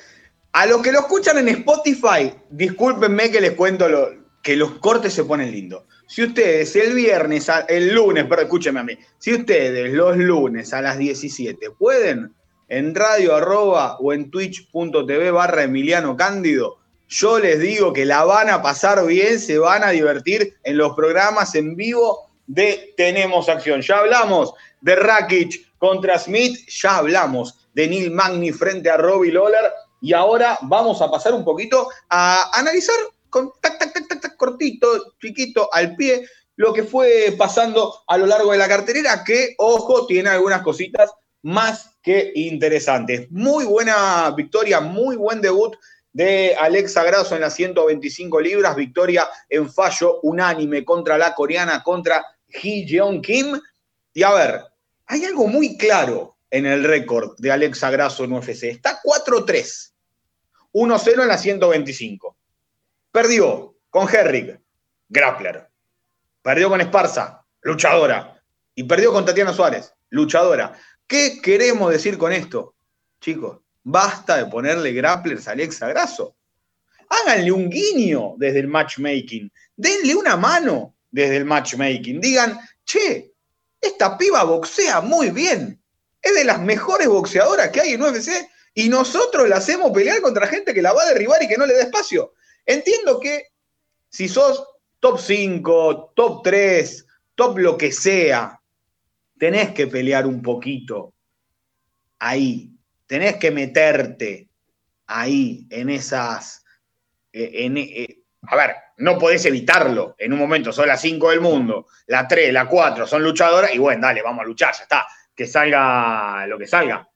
[0.54, 5.14] A los que lo escuchan en Spotify, discúlpenme que les cuento lo, que los cortes
[5.14, 5.84] se ponen lindos.
[6.08, 10.82] Si ustedes el viernes, el lunes, pero escúcheme a mí, si ustedes los lunes a
[10.82, 12.34] las 17 pueden
[12.68, 18.50] en radio arroba o en twitch.tv barra Emiliano Cándido, yo les digo que la van
[18.50, 23.82] a pasar bien, se van a divertir en los programas en vivo de Tenemos Acción.
[23.82, 29.72] Ya hablamos de Rakic contra Smith, ya hablamos de Neil Magni frente a Robbie Lawler
[30.02, 32.96] y ahora vamos a pasar un poquito a analizar
[33.32, 38.18] con tac, tac, tac, tac, tac, cortito, chiquito, al pie, lo que fue pasando a
[38.20, 41.10] lo largo de la carterera, que, ojo, tiene algunas cositas
[41.42, 43.32] más que interesantes.
[43.32, 45.76] Muy buena victoria, muy buen debut
[46.14, 52.24] de Alexa Grasso en las 125 libras, victoria en fallo unánime contra la coreana, contra
[52.48, 53.60] Hee Jeong Kim.
[54.14, 54.62] Y a ver,
[55.08, 58.64] hay algo muy claro en el récord de Alexa Grasso en UFC.
[58.64, 59.94] Está 4-3,
[60.74, 62.36] 1-0 en las 125.
[63.12, 64.62] Perdió con Herrick,
[65.10, 65.68] grappler.
[66.42, 68.42] Perdió con Esparza, luchadora.
[68.74, 70.74] Y perdió con Tatiana Suárez, luchadora.
[71.06, 72.76] ¿Qué queremos decir con esto?
[73.20, 76.38] Chicos, basta de ponerle grapplers a Alexa Grasso.
[77.10, 79.52] Háganle un guiño desde el matchmaking.
[79.76, 82.22] Denle una mano desde el matchmaking.
[82.22, 83.34] Digan, che,
[83.82, 85.84] esta piba boxea muy bien.
[86.22, 88.30] Es de las mejores boxeadoras que hay en UFC.
[88.74, 91.66] Y nosotros la hacemos pelear contra gente que la va a derribar y que no
[91.66, 92.34] le da espacio.
[92.66, 93.48] Entiendo que
[94.10, 94.64] si sos
[95.00, 98.60] top 5, top 3, top lo que sea,
[99.38, 101.14] tenés que pelear un poquito
[102.20, 102.72] ahí,
[103.08, 104.48] tenés que meterte
[105.08, 106.64] ahí en esas...
[107.34, 110.16] Eh, eh, a ver, no podés evitarlo.
[110.18, 113.78] En un momento son las 5 del mundo, la 3, la 4 son luchadoras y
[113.78, 117.08] bueno, dale, vamos a luchar, ya está, que salga lo que salga.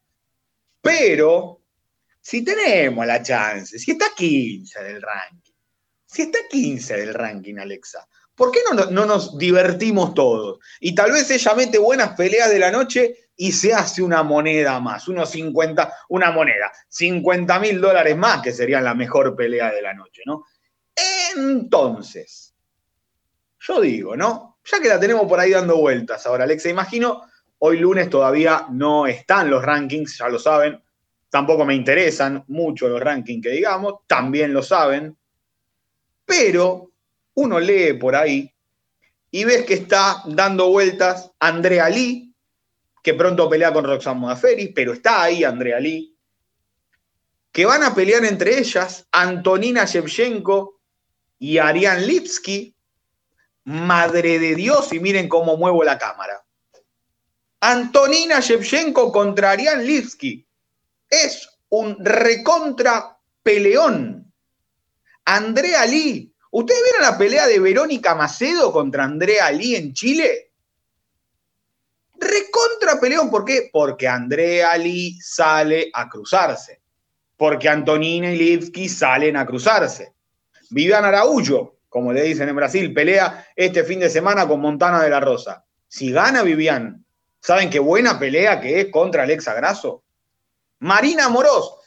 [0.81, 1.62] Pero
[2.25, 5.53] si tenemos la chance, si está 15 del ranking,
[6.07, 10.57] si está 15 del ranking, Alexa, ¿por qué no, no, nos divertimos todos?
[10.79, 14.79] Y tal vez ella mete buenas peleas de la noche y se hace una moneda
[14.79, 19.83] más, unos 50, una moneda, 50 mil dólares más, que serían la mejor pelea de
[19.83, 20.45] la noche, ¿no?
[21.35, 22.55] Entonces,
[23.59, 24.57] yo digo, ¿no?
[24.63, 27.21] Ya que la tenemos por ahí dando vueltas ahora, Alexa, imagino
[27.59, 30.81] Hoy lunes todavía no están los rankings, ya lo saben.
[31.35, 35.17] Tampoco me interesan mucho los rankings que digamos, también lo saben.
[36.23, 36.93] Pero
[37.33, 38.49] uno lee por ahí
[39.31, 42.33] y ves que está dando vueltas Andrea Lee,
[43.03, 46.17] que pronto pelea con Roxanne Modafferi, pero está ahí Andrea Lee,
[47.51, 50.79] que van a pelear entre ellas Antonina Shevchenko
[51.37, 52.73] y Ariane Lipsky.
[53.65, 56.45] Madre de Dios, y miren cómo muevo la cámara.
[57.59, 60.45] Antonina Shevchenko contra Ariane Lipsky.
[61.09, 64.31] Es un recontra peleón.
[65.25, 70.53] Andrea Lee ¿Ustedes vieron la pelea de Verónica Macedo contra Andrea Lee en Chile?
[72.17, 73.69] Recontra peleón, ¿por qué?
[73.73, 76.79] Porque Andrea Lee sale a cruzarse.
[77.35, 80.13] Porque Antonina y Lipski salen a cruzarse.
[80.69, 85.09] Vivian Araújo, como le dicen en Brasil, pelea este fin de semana con Montana de
[85.09, 85.65] la Rosa.
[85.89, 87.05] Si gana Vivian,
[87.41, 90.04] ¿saben qué buena pelea que es contra Alexa Grasso?
[90.79, 91.79] Marina Moroz,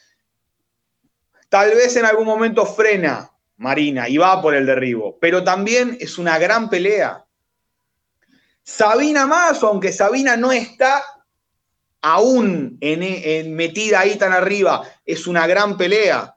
[1.48, 5.18] tal vez en algún momento frena, Marina, y va por el derribo.
[5.20, 7.24] Pero también es una gran pelea.
[8.62, 11.02] Sabina Mazo, aunque Sabina no está
[12.02, 16.36] aún en, metida ahí tan arriba, es una gran pelea.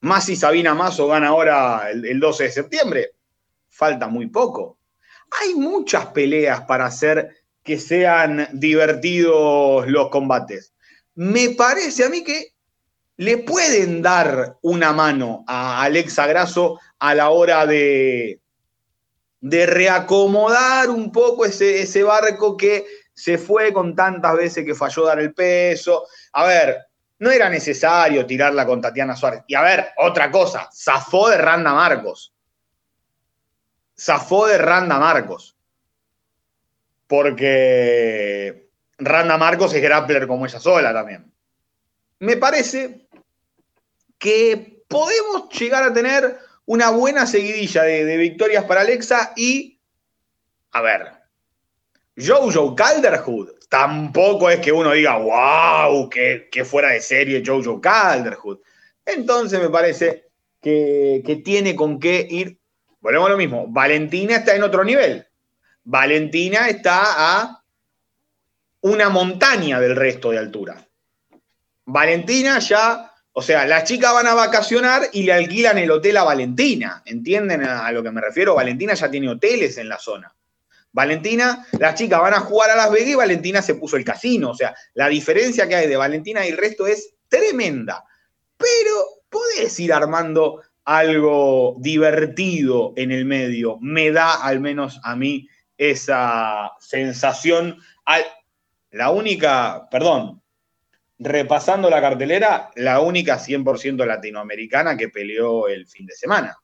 [0.00, 3.12] Más si Sabina Mazo gana ahora el, el 12 de septiembre.
[3.70, 4.78] Falta muy poco.
[5.40, 10.73] Hay muchas peleas para hacer que sean divertidos los combates.
[11.14, 12.54] Me parece a mí que
[13.16, 18.40] le pueden dar una mano a Alexa Grasso a la hora de,
[19.40, 25.04] de reacomodar un poco ese, ese barco que se fue con tantas veces que falló
[25.04, 26.06] dar el peso.
[26.32, 26.78] A ver,
[27.18, 29.42] no era necesario tirarla con Tatiana Suárez.
[29.46, 32.34] Y a ver, otra cosa, zafó de Randa Marcos.
[33.96, 35.56] Zafó de Randa Marcos.
[37.06, 38.63] Porque
[38.98, 41.32] Randa Marcos es grappler como ella sola también.
[42.20, 43.06] Me parece
[44.18, 49.80] que podemos llegar a tener una buena seguidilla de, victorias para Alexa y,
[50.72, 51.12] a ver,
[52.16, 58.60] Jojo Calderwood tampoco es que uno diga, wow, que, fuera de serie Jojo Calderwood.
[59.04, 60.28] Entonces me parece
[60.62, 62.58] que, que tiene con qué ir.
[63.00, 63.66] Volvemos a lo mismo.
[63.68, 65.26] Valentina está en otro nivel.
[65.82, 67.02] Valentina está
[67.40, 67.63] a
[68.84, 70.76] una montaña del resto de altura.
[71.86, 76.22] Valentina ya o sea, las chicas van a vacacionar y le alquilan el hotel a
[76.22, 77.02] Valentina.
[77.04, 78.54] ¿Entienden a lo que me refiero?
[78.54, 80.32] Valentina ya tiene hoteles en la zona.
[80.92, 84.50] Valentina, las chicas van a jugar a Las Vegas y Valentina se puso el casino.
[84.50, 88.04] O sea, la diferencia que hay de Valentina y el resto es tremenda.
[88.56, 93.78] Pero podés ir armando algo divertido en el medio.
[93.80, 97.78] Me da al menos a mí esa sensación.
[98.94, 100.40] La única, perdón,
[101.18, 106.56] repasando la cartelera, la única 100% latinoamericana que peleó el fin de semana.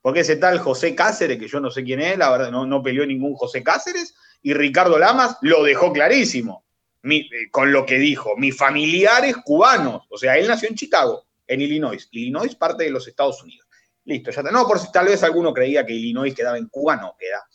[0.00, 2.82] Porque ese tal José Cáceres, que yo no sé quién es, la verdad, no, no
[2.82, 6.64] peleó ningún José Cáceres, y Ricardo Lamas lo dejó clarísimo
[7.04, 11.60] eh, con lo que dijo, mis familiares cubanos, o sea, él nació en Chicago, en
[11.60, 12.08] Illinois.
[12.10, 13.68] Illinois parte de los Estados Unidos.
[14.04, 14.50] Listo, ya está.
[14.50, 17.46] No, por si tal vez alguno creía que Illinois quedaba en Cuba, no, queda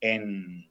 [0.00, 0.67] en,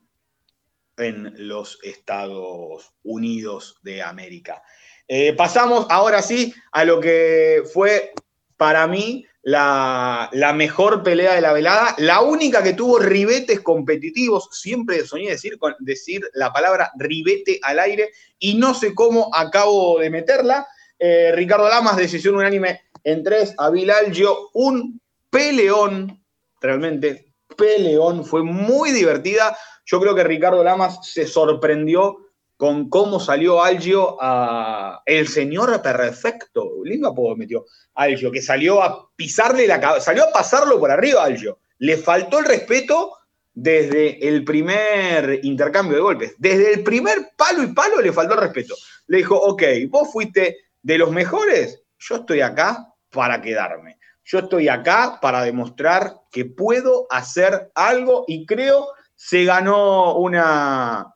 [0.98, 4.62] en los Estados Unidos de América.
[5.08, 8.12] Eh, pasamos ahora sí a lo que fue
[8.58, 14.50] para mí la, mejor pelea de la velada, la única que tuvo ribetes competitivos.
[14.52, 20.10] Siempre soñé decir, decir la palabra ribete al aire y no sé cómo acabo de
[20.10, 20.68] meterla.
[21.00, 23.54] Eh, Ricardo Lamas, decisión unánime en tres.
[23.58, 26.22] Avil Algio, un peleón,
[26.60, 29.58] realmente peleón, fue muy divertida.
[29.88, 32.18] Yo creo que Ricardo Lamas se sorprendió
[32.58, 39.10] con cómo salió Algio a el señor perfecto, lindo apodo metió Algio, que salió a
[39.16, 41.60] pisarle la cabeza, salió a pasarlo por arriba a Algio.
[41.78, 43.14] Le faltó el respeto
[43.54, 46.36] desde el primer intercambio de golpes.
[46.38, 48.76] Desde el primer palo y palo le faltó el respeto.
[49.08, 53.98] Le dijo, ok, vos fuiste de los mejores, yo estoy acá para quedarme.
[54.26, 61.12] Yo estoy acá para demostrar que puedo hacer algo y creo se ganó una,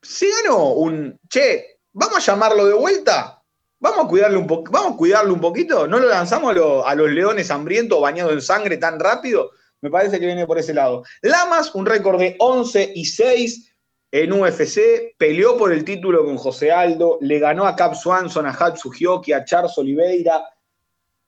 [0.00, 3.42] se ganó un, che, vamos a llamarlo de vuelta,
[3.80, 6.52] vamos a cuidarle un, vamos a cuidarlo un poquito, no lo lanzamos
[6.86, 9.50] a, los leones hambrientos bañados en sangre tan rápido,
[9.80, 11.02] me parece que viene por ese lado.
[11.22, 13.74] Lamas, un récord de 11 y 6
[14.12, 18.50] en UFC, peleó por el título con José Aldo, le ganó a Cap Swanson, a
[18.50, 18.92] Hatsu
[19.34, 20.44] a Charles Oliveira,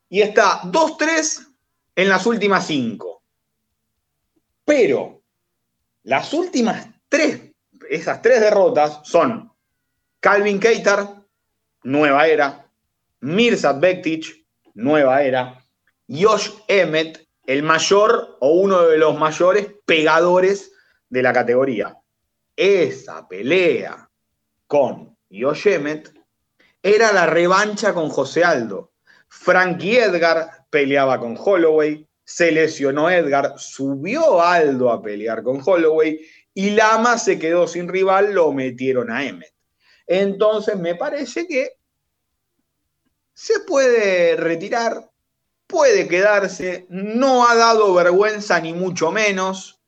[0.09, 1.49] y está 2-3
[1.97, 3.23] en las últimas 5.
[4.65, 5.24] Pero
[6.05, 7.55] las últimas 3
[7.89, 9.53] esas tres derrotas son
[10.21, 11.23] Calvin Keitar,
[11.83, 12.67] nueva era,
[13.21, 15.63] Mirsad Bektic, nueva era,
[16.09, 20.73] Josh Emmett, el mayor o uno de los mayores pegadores
[21.09, 21.97] de la categoría.
[22.57, 24.09] Esa pelea
[24.67, 26.13] con Josh Emmett
[26.83, 28.93] era la revancha con José Aldo.
[29.29, 36.21] Frankie Edgar peleaba con Holloway, se lesionó Edgar, subió Aldo a pelear con Holloway
[36.55, 39.53] y Lama se quedó sin rival, lo metieron a Emmett.
[40.07, 41.73] Entonces me parece que
[43.33, 45.11] se puede retirar,
[45.67, 49.81] puede quedarse, no ha dado vergüenza ni mucho menos.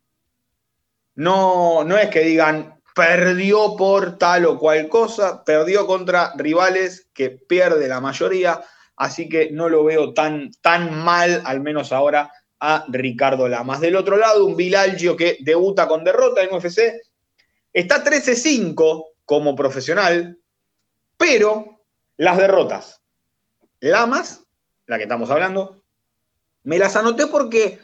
[1.14, 7.28] No, no es que digan perdió por tal o cual cosa, perdió contra rivales que
[7.28, 8.64] pierde la mayoría,
[8.96, 13.80] así que no lo veo tan, tan mal, al menos ahora, a Ricardo Lamas.
[13.80, 16.94] Del otro lado, un Vilalgio que debuta con derrota en UFC,
[17.72, 20.38] está 13-5 como profesional,
[21.16, 21.82] pero
[22.16, 23.02] las derrotas,
[23.80, 24.44] Lamas,
[24.86, 25.82] la que estamos hablando,
[26.62, 27.78] me las anoté porque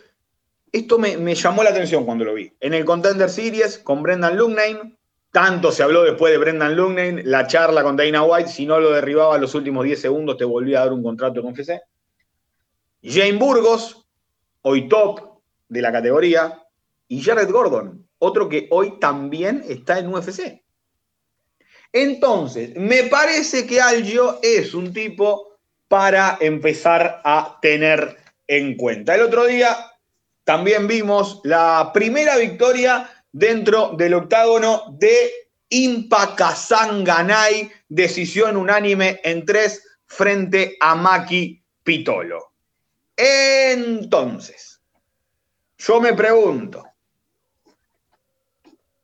[0.72, 2.52] esto me, me, llamó la atención cuando lo vi.
[2.60, 4.96] En el Contender Series con Brendan Lungname,
[5.32, 8.92] tanto se habló después de Brendan Lungname, la charla con Dana White, si no lo
[8.92, 11.80] derribaba los últimos 10 segundos te volvía a dar un contrato con FC.
[13.02, 14.06] Jane Burgos,
[14.60, 16.62] hoy top de la categoría,
[17.08, 20.62] y Jared Gordon, otro que hoy también está en UFC.
[21.92, 25.58] Entonces, me parece que Algio es un tipo
[25.88, 29.14] para empezar a tener en cuenta.
[29.14, 29.92] El otro día
[30.44, 35.30] también vimos la primera victoria dentro del octágono de
[35.70, 42.52] Impa Ganay, decisión unánime en tres frente a Maki Pitolo.
[43.16, 44.80] Entonces,
[45.78, 46.84] yo me pregunto,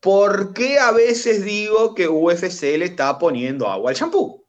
[0.00, 4.44] ¿por qué a veces digo que UFC le está poniendo agua al champú?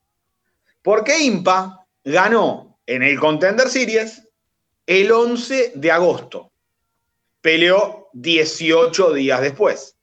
[0.82, 4.28] Porque Impa ganó en el Contender Series
[4.86, 6.52] el 11 de agosto.
[7.42, 9.96] Peleó 18 días después.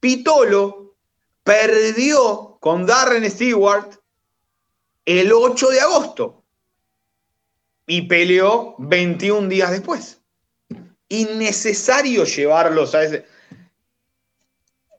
[0.00, 0.96] Pitolo
[1.44, 3.94] perdió con Darren Stewart
[5.04, 6.44] el 8 de agosto
[7.86, 10.20] y peleó 21 días después.
[11.08, 13.26] Innecesario llevarlos a ese.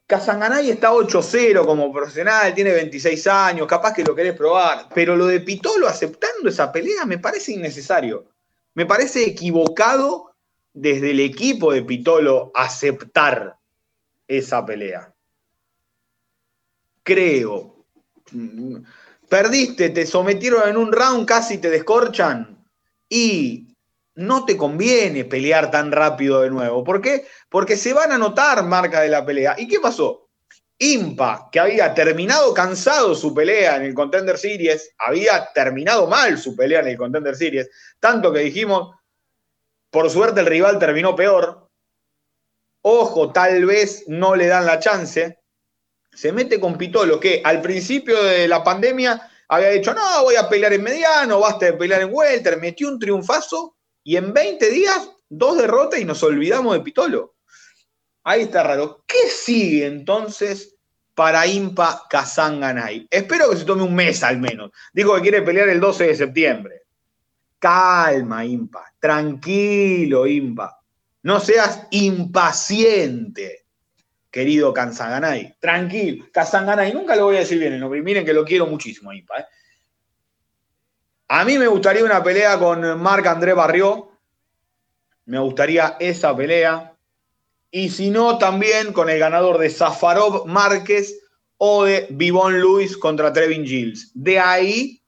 [0.06, 5.26] Kazanganay está 8-0 como profesional, tiene 26 años, capaz que lo querés probar, pero lo
[5.26, 8.26] de Pitolo aceptando esa pelea me parece innecesario.
[8.74, 10.33] Me parece equivocado
[10.74, 13.56] desde el equipo de Pitolo aceptar
[14.26, 15.14] esa pelea.
[17.02, 17.86] Creo.
[19.28, 22.58] Perdiste, te sometieron en un round, casi te descorchan
[23.08, 23.76] y
[24.16, 26.82] no te conviene pelear tan rápido de nuevo.
[26.82, 27.26] ¿Por qué?
[27.48, 29.54] Porque se van a notar marcas de la pelea.
[29.58, 30.28] ¿Y qué pasó?
[30.78, 36.56] Impa, que había terminado cansado su pelea en el Contender Series, había terminado mal su
[36.56, 37.70] pelea en el Contender Series,
[38.00, 38.94] tanto que dijimos,
[39.94, 41.70] por suerte el rival terminó peor.
[42.82, 45.38] Ojo, tal vez no le dan la chance.
[46.12, 50.48] Se mete con Pitolo, que al principio de la pandemia había dicho, no, voy a
[50.48, 55.10] pelear en mediano, basta de pelear en welter, metió un triunfazo y en 20 días,
[55.28, 57.36] dos derrotas y nos olvidamos de Pitolo.
[58.24, 59.04] Ahí está raro.
[59.06, 60.74] ¿Qué sigue entonces
[61.14, 63.06] para Impa Kazanganay?
[63.08, 64.72] Espero que se tome un mes al menos.
[64.92, 66.83] Dijo que quiere pelear el 12 de septiembre.
[67.64, 68.92] Calma, Impa.
[69.00, 70.78] Tranquilo, Impa.
[71.22, 73.64] No seas impaciente,
[74.30, 75.56] querido Kazanganay.
[75.58, 76.26] Tranquilo.
[76.30, 77.82] Kazanganay, nunca lo voy a decir bien.
[78.04, 79.40] Miren que lo quiero muchísimo, Impa.
[79.40, 79.46] ¿eh?
[81.28, 84.10] A mí me gustaría una pelea con Marc André Barrió.
[85.24, 86.92] Me gustaría esa pelea.
[87.70, 91.18] Y si no, también con el ganador de Zafarov Márquez
[91.56, 94.10] o de Vivon Luis contra Trevin Gilles.
[94.12, 95.02] De ahí,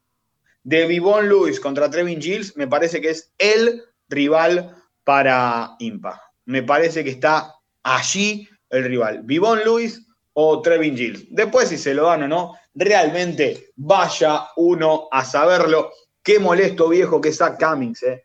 [0.66, 6.20] de Vivon Luis contra Trevin Gilles, me parece que es el rival para Impa.
[6.44, 7.54] Me parece que está
[7.84, 9.20] allí el rival.
[9.22, 11.24] Vivon Luis o Trevin Gilles.
[11.30, 15.92] Después, si se lo dan o no, realmente vaya uno a saberlo.
[16.20, 18.24] Qué molesto viejo que es Zach Cummings, ¿eh?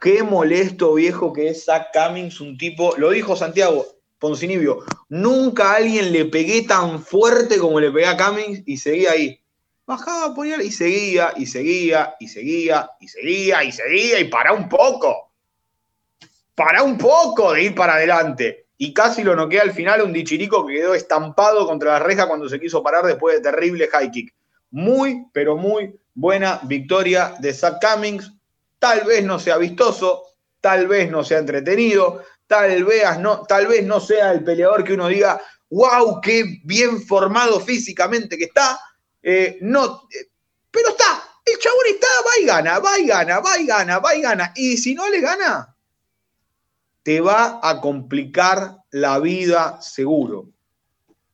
[0.00, 3.84] Qué molesto viejo que es Zach Cummings, un tipo, lo dijo Santiago
[4.18, 9.10] Poncinibio, nunca a alguien le pegué tan fuerte como le pegué a Cummings y seguía
[9.10, 9.41] ahí.
[9.84, 14.68] Bajaba, ponía y seguía, y seguía, y seguía, y seguía, y seguía, y para un
[14.68, 15.32] poco.
[16.54, 18.66] Para un poco de ir para adelante.
[18.78, 22.48] Y casi lo noquea al final un dichirico que quedó estampado contra la reja cuando
[22.48, 24.34] se quiso parar después de terrible high kick.
[24.70, 28.32] Muy, pero muy, buena victoria de Zach Cummings.
[28.78, 30.22] Tal vez no sea vistoso,
[30.60, 34.94] tal vez no sea entretenido, tal vez no, tal vez no sea el peleador que
[34.94, 38.78] uno diga, wow, qué bien formado físicamente que está.
[39.22, 40.30] Eh, no, eh,
[40.70, 44.14] pero está, el chabón está, va y gana, va y gana, va y gana, va
[44.14, 44.52] y gana.
[44.56, 45.76] Y si no le gana,
[47.02, 50.48] te va a complicar la vida seguro.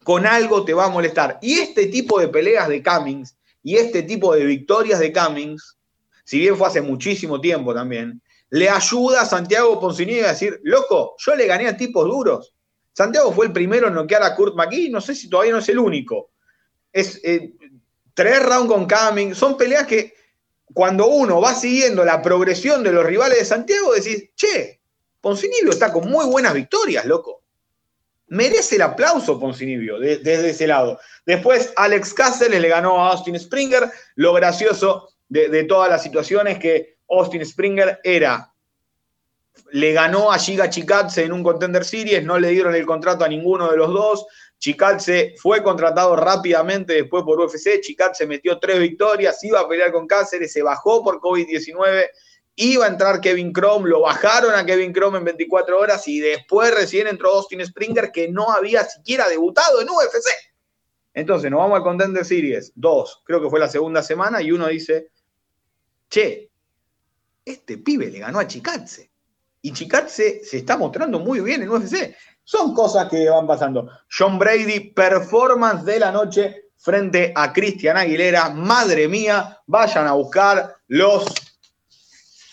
[0.03, 1.39] Con algo te va a molestar.
[1.43, 5.77] Y este tipo de peleas de Cummings y este tipo de victorias de Cummings,
[6.25, 11.15] si bien fue hace muchísimo tiempo también, le ayuda a Santiago Poncinibio a decir, loco,
[11.19, 12.55] yo le gané a tipos duros.
[12.93, 15.69] Santiago fue el primero en noquear a Kurt McKee, no sé si todavía no es
[15.69, 16.31] el único.
[16.93, 17.53] Es eh,
[18.15, 20.15] tres rounds con Cummings, son peleas que
[20.75, 24.81] cuando uno va siguiendo la progresión de los rivales de Santiago, decís, che,
[25.21, 27.43] Poncinibio está con muy buenas victorias, loco.
[28.29, 31.01] Merece el aplauso Poncinibio desde ese lado.
[31.25, 33.91] Después Alex Cáceres le ganó a Austin Springer.
[34.17, 38.53] Lo gracioso de, de toda la situación es que Austin Springer era,
[39.73, 43.29] le ganó a Giga Chikadze en un Contender Series, no le dieron el contrato a
[43.29, 44.27] ninguno de los dos.
[44.59, 47.81] Chikadze fue contratado rápidamente después por UFC.
[47.81, 52.07] Chikadze metió tres victorias, iba a pelear con Cáceres, se bajó por COVID-19
[52.59, 56.75] iba a entrar Kevin Chrome, lo bajaron a Kevin Chrome en 24 horas y después
[56.75, 60.29] recién entró Austin Springer que no había siquiera debutado en UFC.
[61.15, 64.67] Entonces nos vamos al Contender Series 2, creo que fue la segunda semana y uno
[64.67, 65.13] dice,
[66.11, 66.51] che,
[67.45, 69.11] este pibe le ganó a Chikatse
[69.63, 72.17] y Chikatse se está mostrando muy bien en UFC.
[72.51, 73.91] Son cosas que van pasando.
[74.09, 78.49] John Brady, performance de la noche frente a Cristian Aguilera.
[78.49, 81.27] Madre mía, vayan a buscar los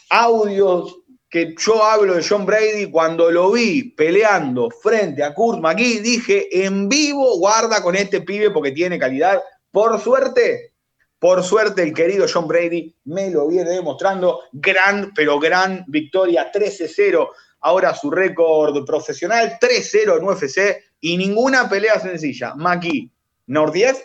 [0.10, 0.98] audios
[1.30, 6.66] que yo hablo de John Brady, cuando lo vi peleando frente a Kurt McGee, dije,
[6.66, 9.42] en vivo, guarda con este pibe porque tiene calidad.
[9.72, 10.74] Por suerte,
[11.20, 14.42] por suerte, el querido John Brady me lo viene demostrando.
[14.52, 17.30] Gran, pero gran victoria, 13-0.
[17.66, 22.54] Ahora su récord profesional, 3-0 en UFC y ninguna pelea sencilla.
[22.54, 23.10] McGee,
[23.48, 23.96] Nordiev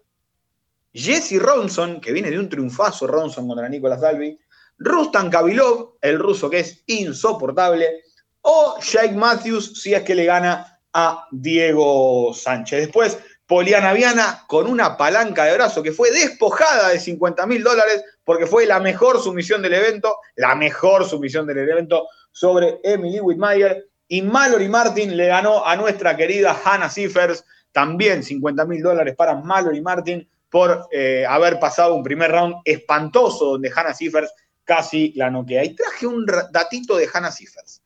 [0.93, 4.39] Jesse Ronson, que viene de un triunfazo Ronson contra Nicolás Dalby.
[4.79, 8.03] Rustan Kabilov, el ruso que es insoportable.
[8.43, 12.87] O Jake Matthews, si es que le gana a Diego Sánchez.
[12.87, 18.03] Después, Poliana Viana con una palanca de brazo que fue despojada de 50 mil dólares
[18.25, 23.85] porque fue la mejor sumisión del evento, la mejor sumisión del evento sobre Emily Whitmire.
[24.09, 27.45] Y Mallory Martin le ganó a nuestra querida Hannah Siffers,
[27.77, 33.51] también 50 mil dólares para Mallory Martin por eh, haber pasado un primer round espantoso
[33.51, 34.33] donde Hannah Siffers
[34.64, 35.62] casi la noquea.
[35.62, 37.83] Y traje un datito de Hannah Siffers.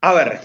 [0.00, 0.40] A ver,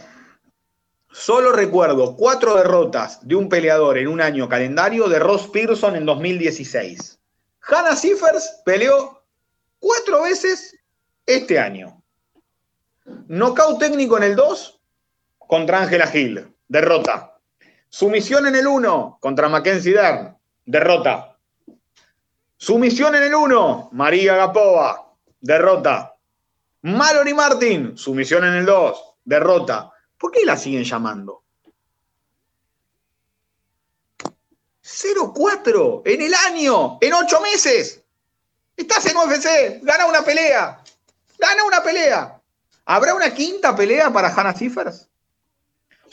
[1.12, 6.06] solo recuerdo cuatro derrotas de un peleador en un año calendario de Ross Pearson en
[6.06, 7.20] 2016.
[7.70, 9.20] Hannah Siffers peleó
[9.80, 10.76] cuatro veces
[11.26, 12.04] este año.
[13.30, 14.80] Knockout técnico en el 2
[15.40, 17.38] contra Angela Hill, derrota.
[17.88, 21.38] Sumisión en el 1 contra Mackenzie Dern, derrota.
[22.58, 26.16] Sumisión en el 1, María Gapova, derrota.
[26.82, 29.92] Mallory Martin, sumisión en el 2, derrota.
[30.18, 31.44] ¿Por qué la siguen llamando?
[34.84, 38.02] 0-4 en el año, en ocho meses.
[38.76, 40.82] Estás en UFC, gana una pelea.
[41.38, 42.42] Gana una pelea.
[42.86, 45.08] ¿Habrá una quinta pelea para Hannah Cifers?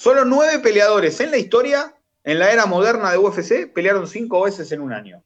[0.01, 1.95] Solo nueve peleadores en la historia,
[2.25, 5.23] en la era moderna de UFC, pelearon cinco veces en un año.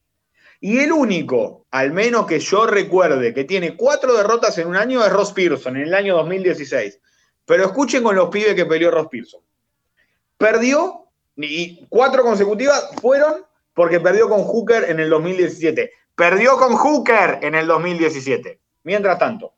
[0.58, 5.04] Y el único, al menos que yo recuerde, que tiene cuatro derrotas en un año
[5.04, 7.00] es Ross Pearson en el año 2016.
[7.44, 9.42] Pero escuchen con los pibes que peleó Ross Pearson.
[10.36, 11.06] Perdió,
[11.36, 15.92] y cuatro consecutivas fueron porque perdió con Hooker en el 2017.
[16.16, 18.58] Perdió con Hooker en el 2017.
[18.82, 19.54] Mientras tanto,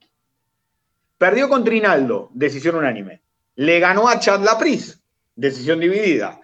[1.17, 3.23] perdió con Trinaldo, decisión unánime.
[3.55, 5.01] Le ganó a Chad Lapris,
[5.37, 6.41] decisión dividida.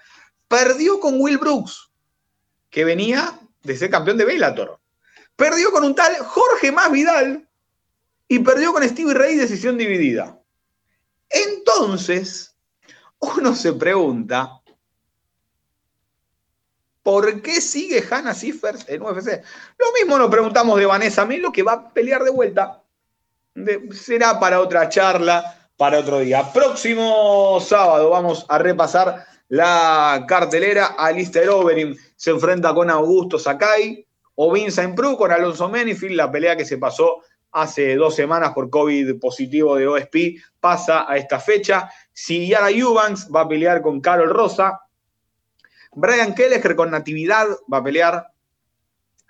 [0.47, 1.90] Perdió con Will Brooks,
[2.70, 4.78] que venía de ser campeón de Bellator.
[5.34, 7.49] Perdió con un tal Jorge Más Vidal
[8.28, 10.38] y perdió con Stevie Ray, decisión dividida.
[11.28, 12.55] Entonces,
[13.18, 14.61] uno se pregunta,
[17.03, 19.43] ¿por qué sigue Hannah Siffers en UFC?
[19.78, 22.82] Lo mismo nos preguntamos de Vanessa Melo, que va a pelear de vuelta.
[23.93, 26.52] será para otra charla, para otro día.
[26.52, 30.94] Próximo sábado vamos a repasar la cartelera.
[30.98, 36.56] Alistair Overeem se enfrenta con Augusto Sakai, o Vincent Pru con Alonso Menifield, la pelea
[36.56, 41.90] que se pasó hace dos semanas por COVID positivo de OSP, pasa a esta fecha.
[42.12, 44.80] Si Yara Eubanks va a pelear con Carol Rosa,
[45.94, 48.26] Brian Kelleher con Natividad va a pelear.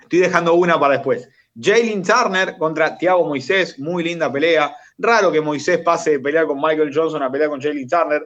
[0.00, 1.28] Estoy dejando una para después.
[1.60, 4.74] Jalen Turner contra Thiago Moisés, muy linda pelea.
[5.02, 8.24] Raro que Moisés pase de pelear con Michael Johnson a pelear con Jalen Turner.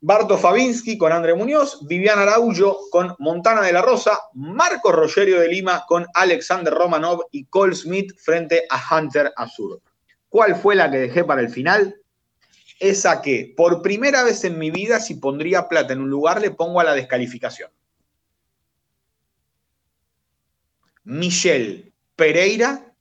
[0.00, 5.48] Barto Fabinsky con André Muñoz, Viviana Araullo con Montana de la Rosa, Marco Rogerio de
[5.48, 9.82] Lima con Alexander Romanov y Cole Smith frente a Hunter Azur.
[10.28, 11.96] ¿Cuál fue la que dejé para el final?
[12.78, 16.52] Esa que por primera vez en mi vida, si pondría plata en un lugar, le
[16.52, 17.72] pongo a la descalificación.
[21.02, 22.94] Michelle Pereira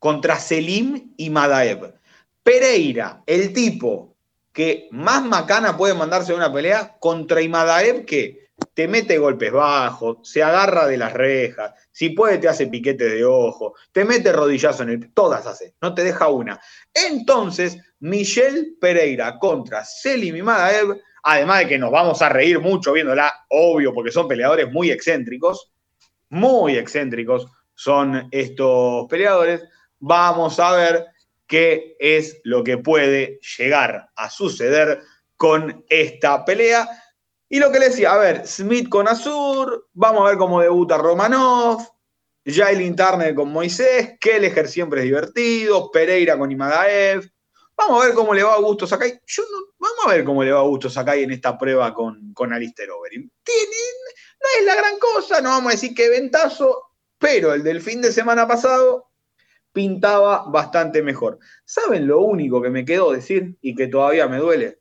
[0.00, 1.99] contra Selim y Madaev.
[2.42, 4.16] Pereira, el tipo
[4.52, 10.18] que más macana puede mandarse en una pelea contra Imadaev que te mete golpes bajos,
[10.22, 14.82] se agarra de las rejas, si puede te hace piquete de ojo, te mete rodillazo
[14.82, 15.12] en el...
[15.12, 16.60] Todas hace, no te deja una.
[16.92, 23.32] Entonces, Michelle Pereira contra Selim Imadaev, además de que nos vamos a reír mucho viéndola,
[23.48, 25.72] obvio, porque son peleadores muy excéntricos,
[26.28, 29.64] muy excéntricos son estos peleadores,
[29.98, 31.06] vamos a ver
[31.50, 35.02] qué es lo que puede llegar a suceder
[35.36, 36.88] con esta pelea.
[37.48, 40.96] Y lo que le decía, a ver, Smith con Azur, vamos a ver cómo debuta
[40.96, 41.84] Romanov,
[42.46, 47.28] Jailin Turner con Moisés, Kelleher siempre es divertido, Pereira con Imadaev.
[47.76, 49.20] Vamos a ver cómo le va a Augusto Sakai.
[49.26, 49.42] Yo
[49.78, 52.92] vamos a ver cómo le va a Augusto Sakai en esta prueba con, con Alistair
[52.92, 53.28] Overeem.
[53.28, 58.00] no es la gran cosa, no vamos a decir que ventazo, pero el del fin
[58.00, 59.09] de semana pasado
[59.72, 61.38] pintaba bastante mejor.
[61.64, 64.80] ¿Saben lo único que me quedó decir y que todavía me duele?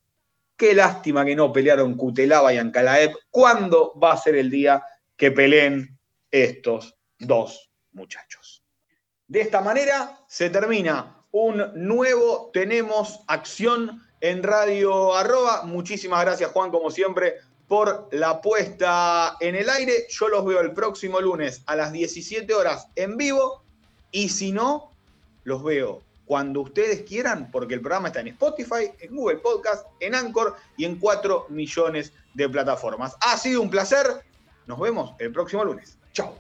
[0.56, 3.16] Qué lástima que no pelearon Cutelaba y Ancalaeb.
[3.30, 4.84] ¿Cuándo va a ser el día
[5.16, 5.98] que peleen
[6.32, 8.64] estos dos muchachos?
[9.28, 15.64] De esta manera se termina un nuevo Tenemos Acción en Radio Arroba.
[15.64, 17.36] Muchísimas gracias Juan, como siempre,
[17.68, 20.08] por la puesta en el aire.
[20.10, 23.64] Yo los veo el próximo lunes a las 17 horas en vivo
[24.12, 24.92] y si no,
[25.44, 30.14] los veo cuando ustedes quieran, porque el programa está en Spotify, en Google Podcast, en
[30.14, 33.18] Anchor y en 4 millones de plataformas.
[33.22, 34.06] Ha sido un placer.
[34.68, 35.98] Nos vemos el próximo lunes.
[36.14, 36.36] Chao.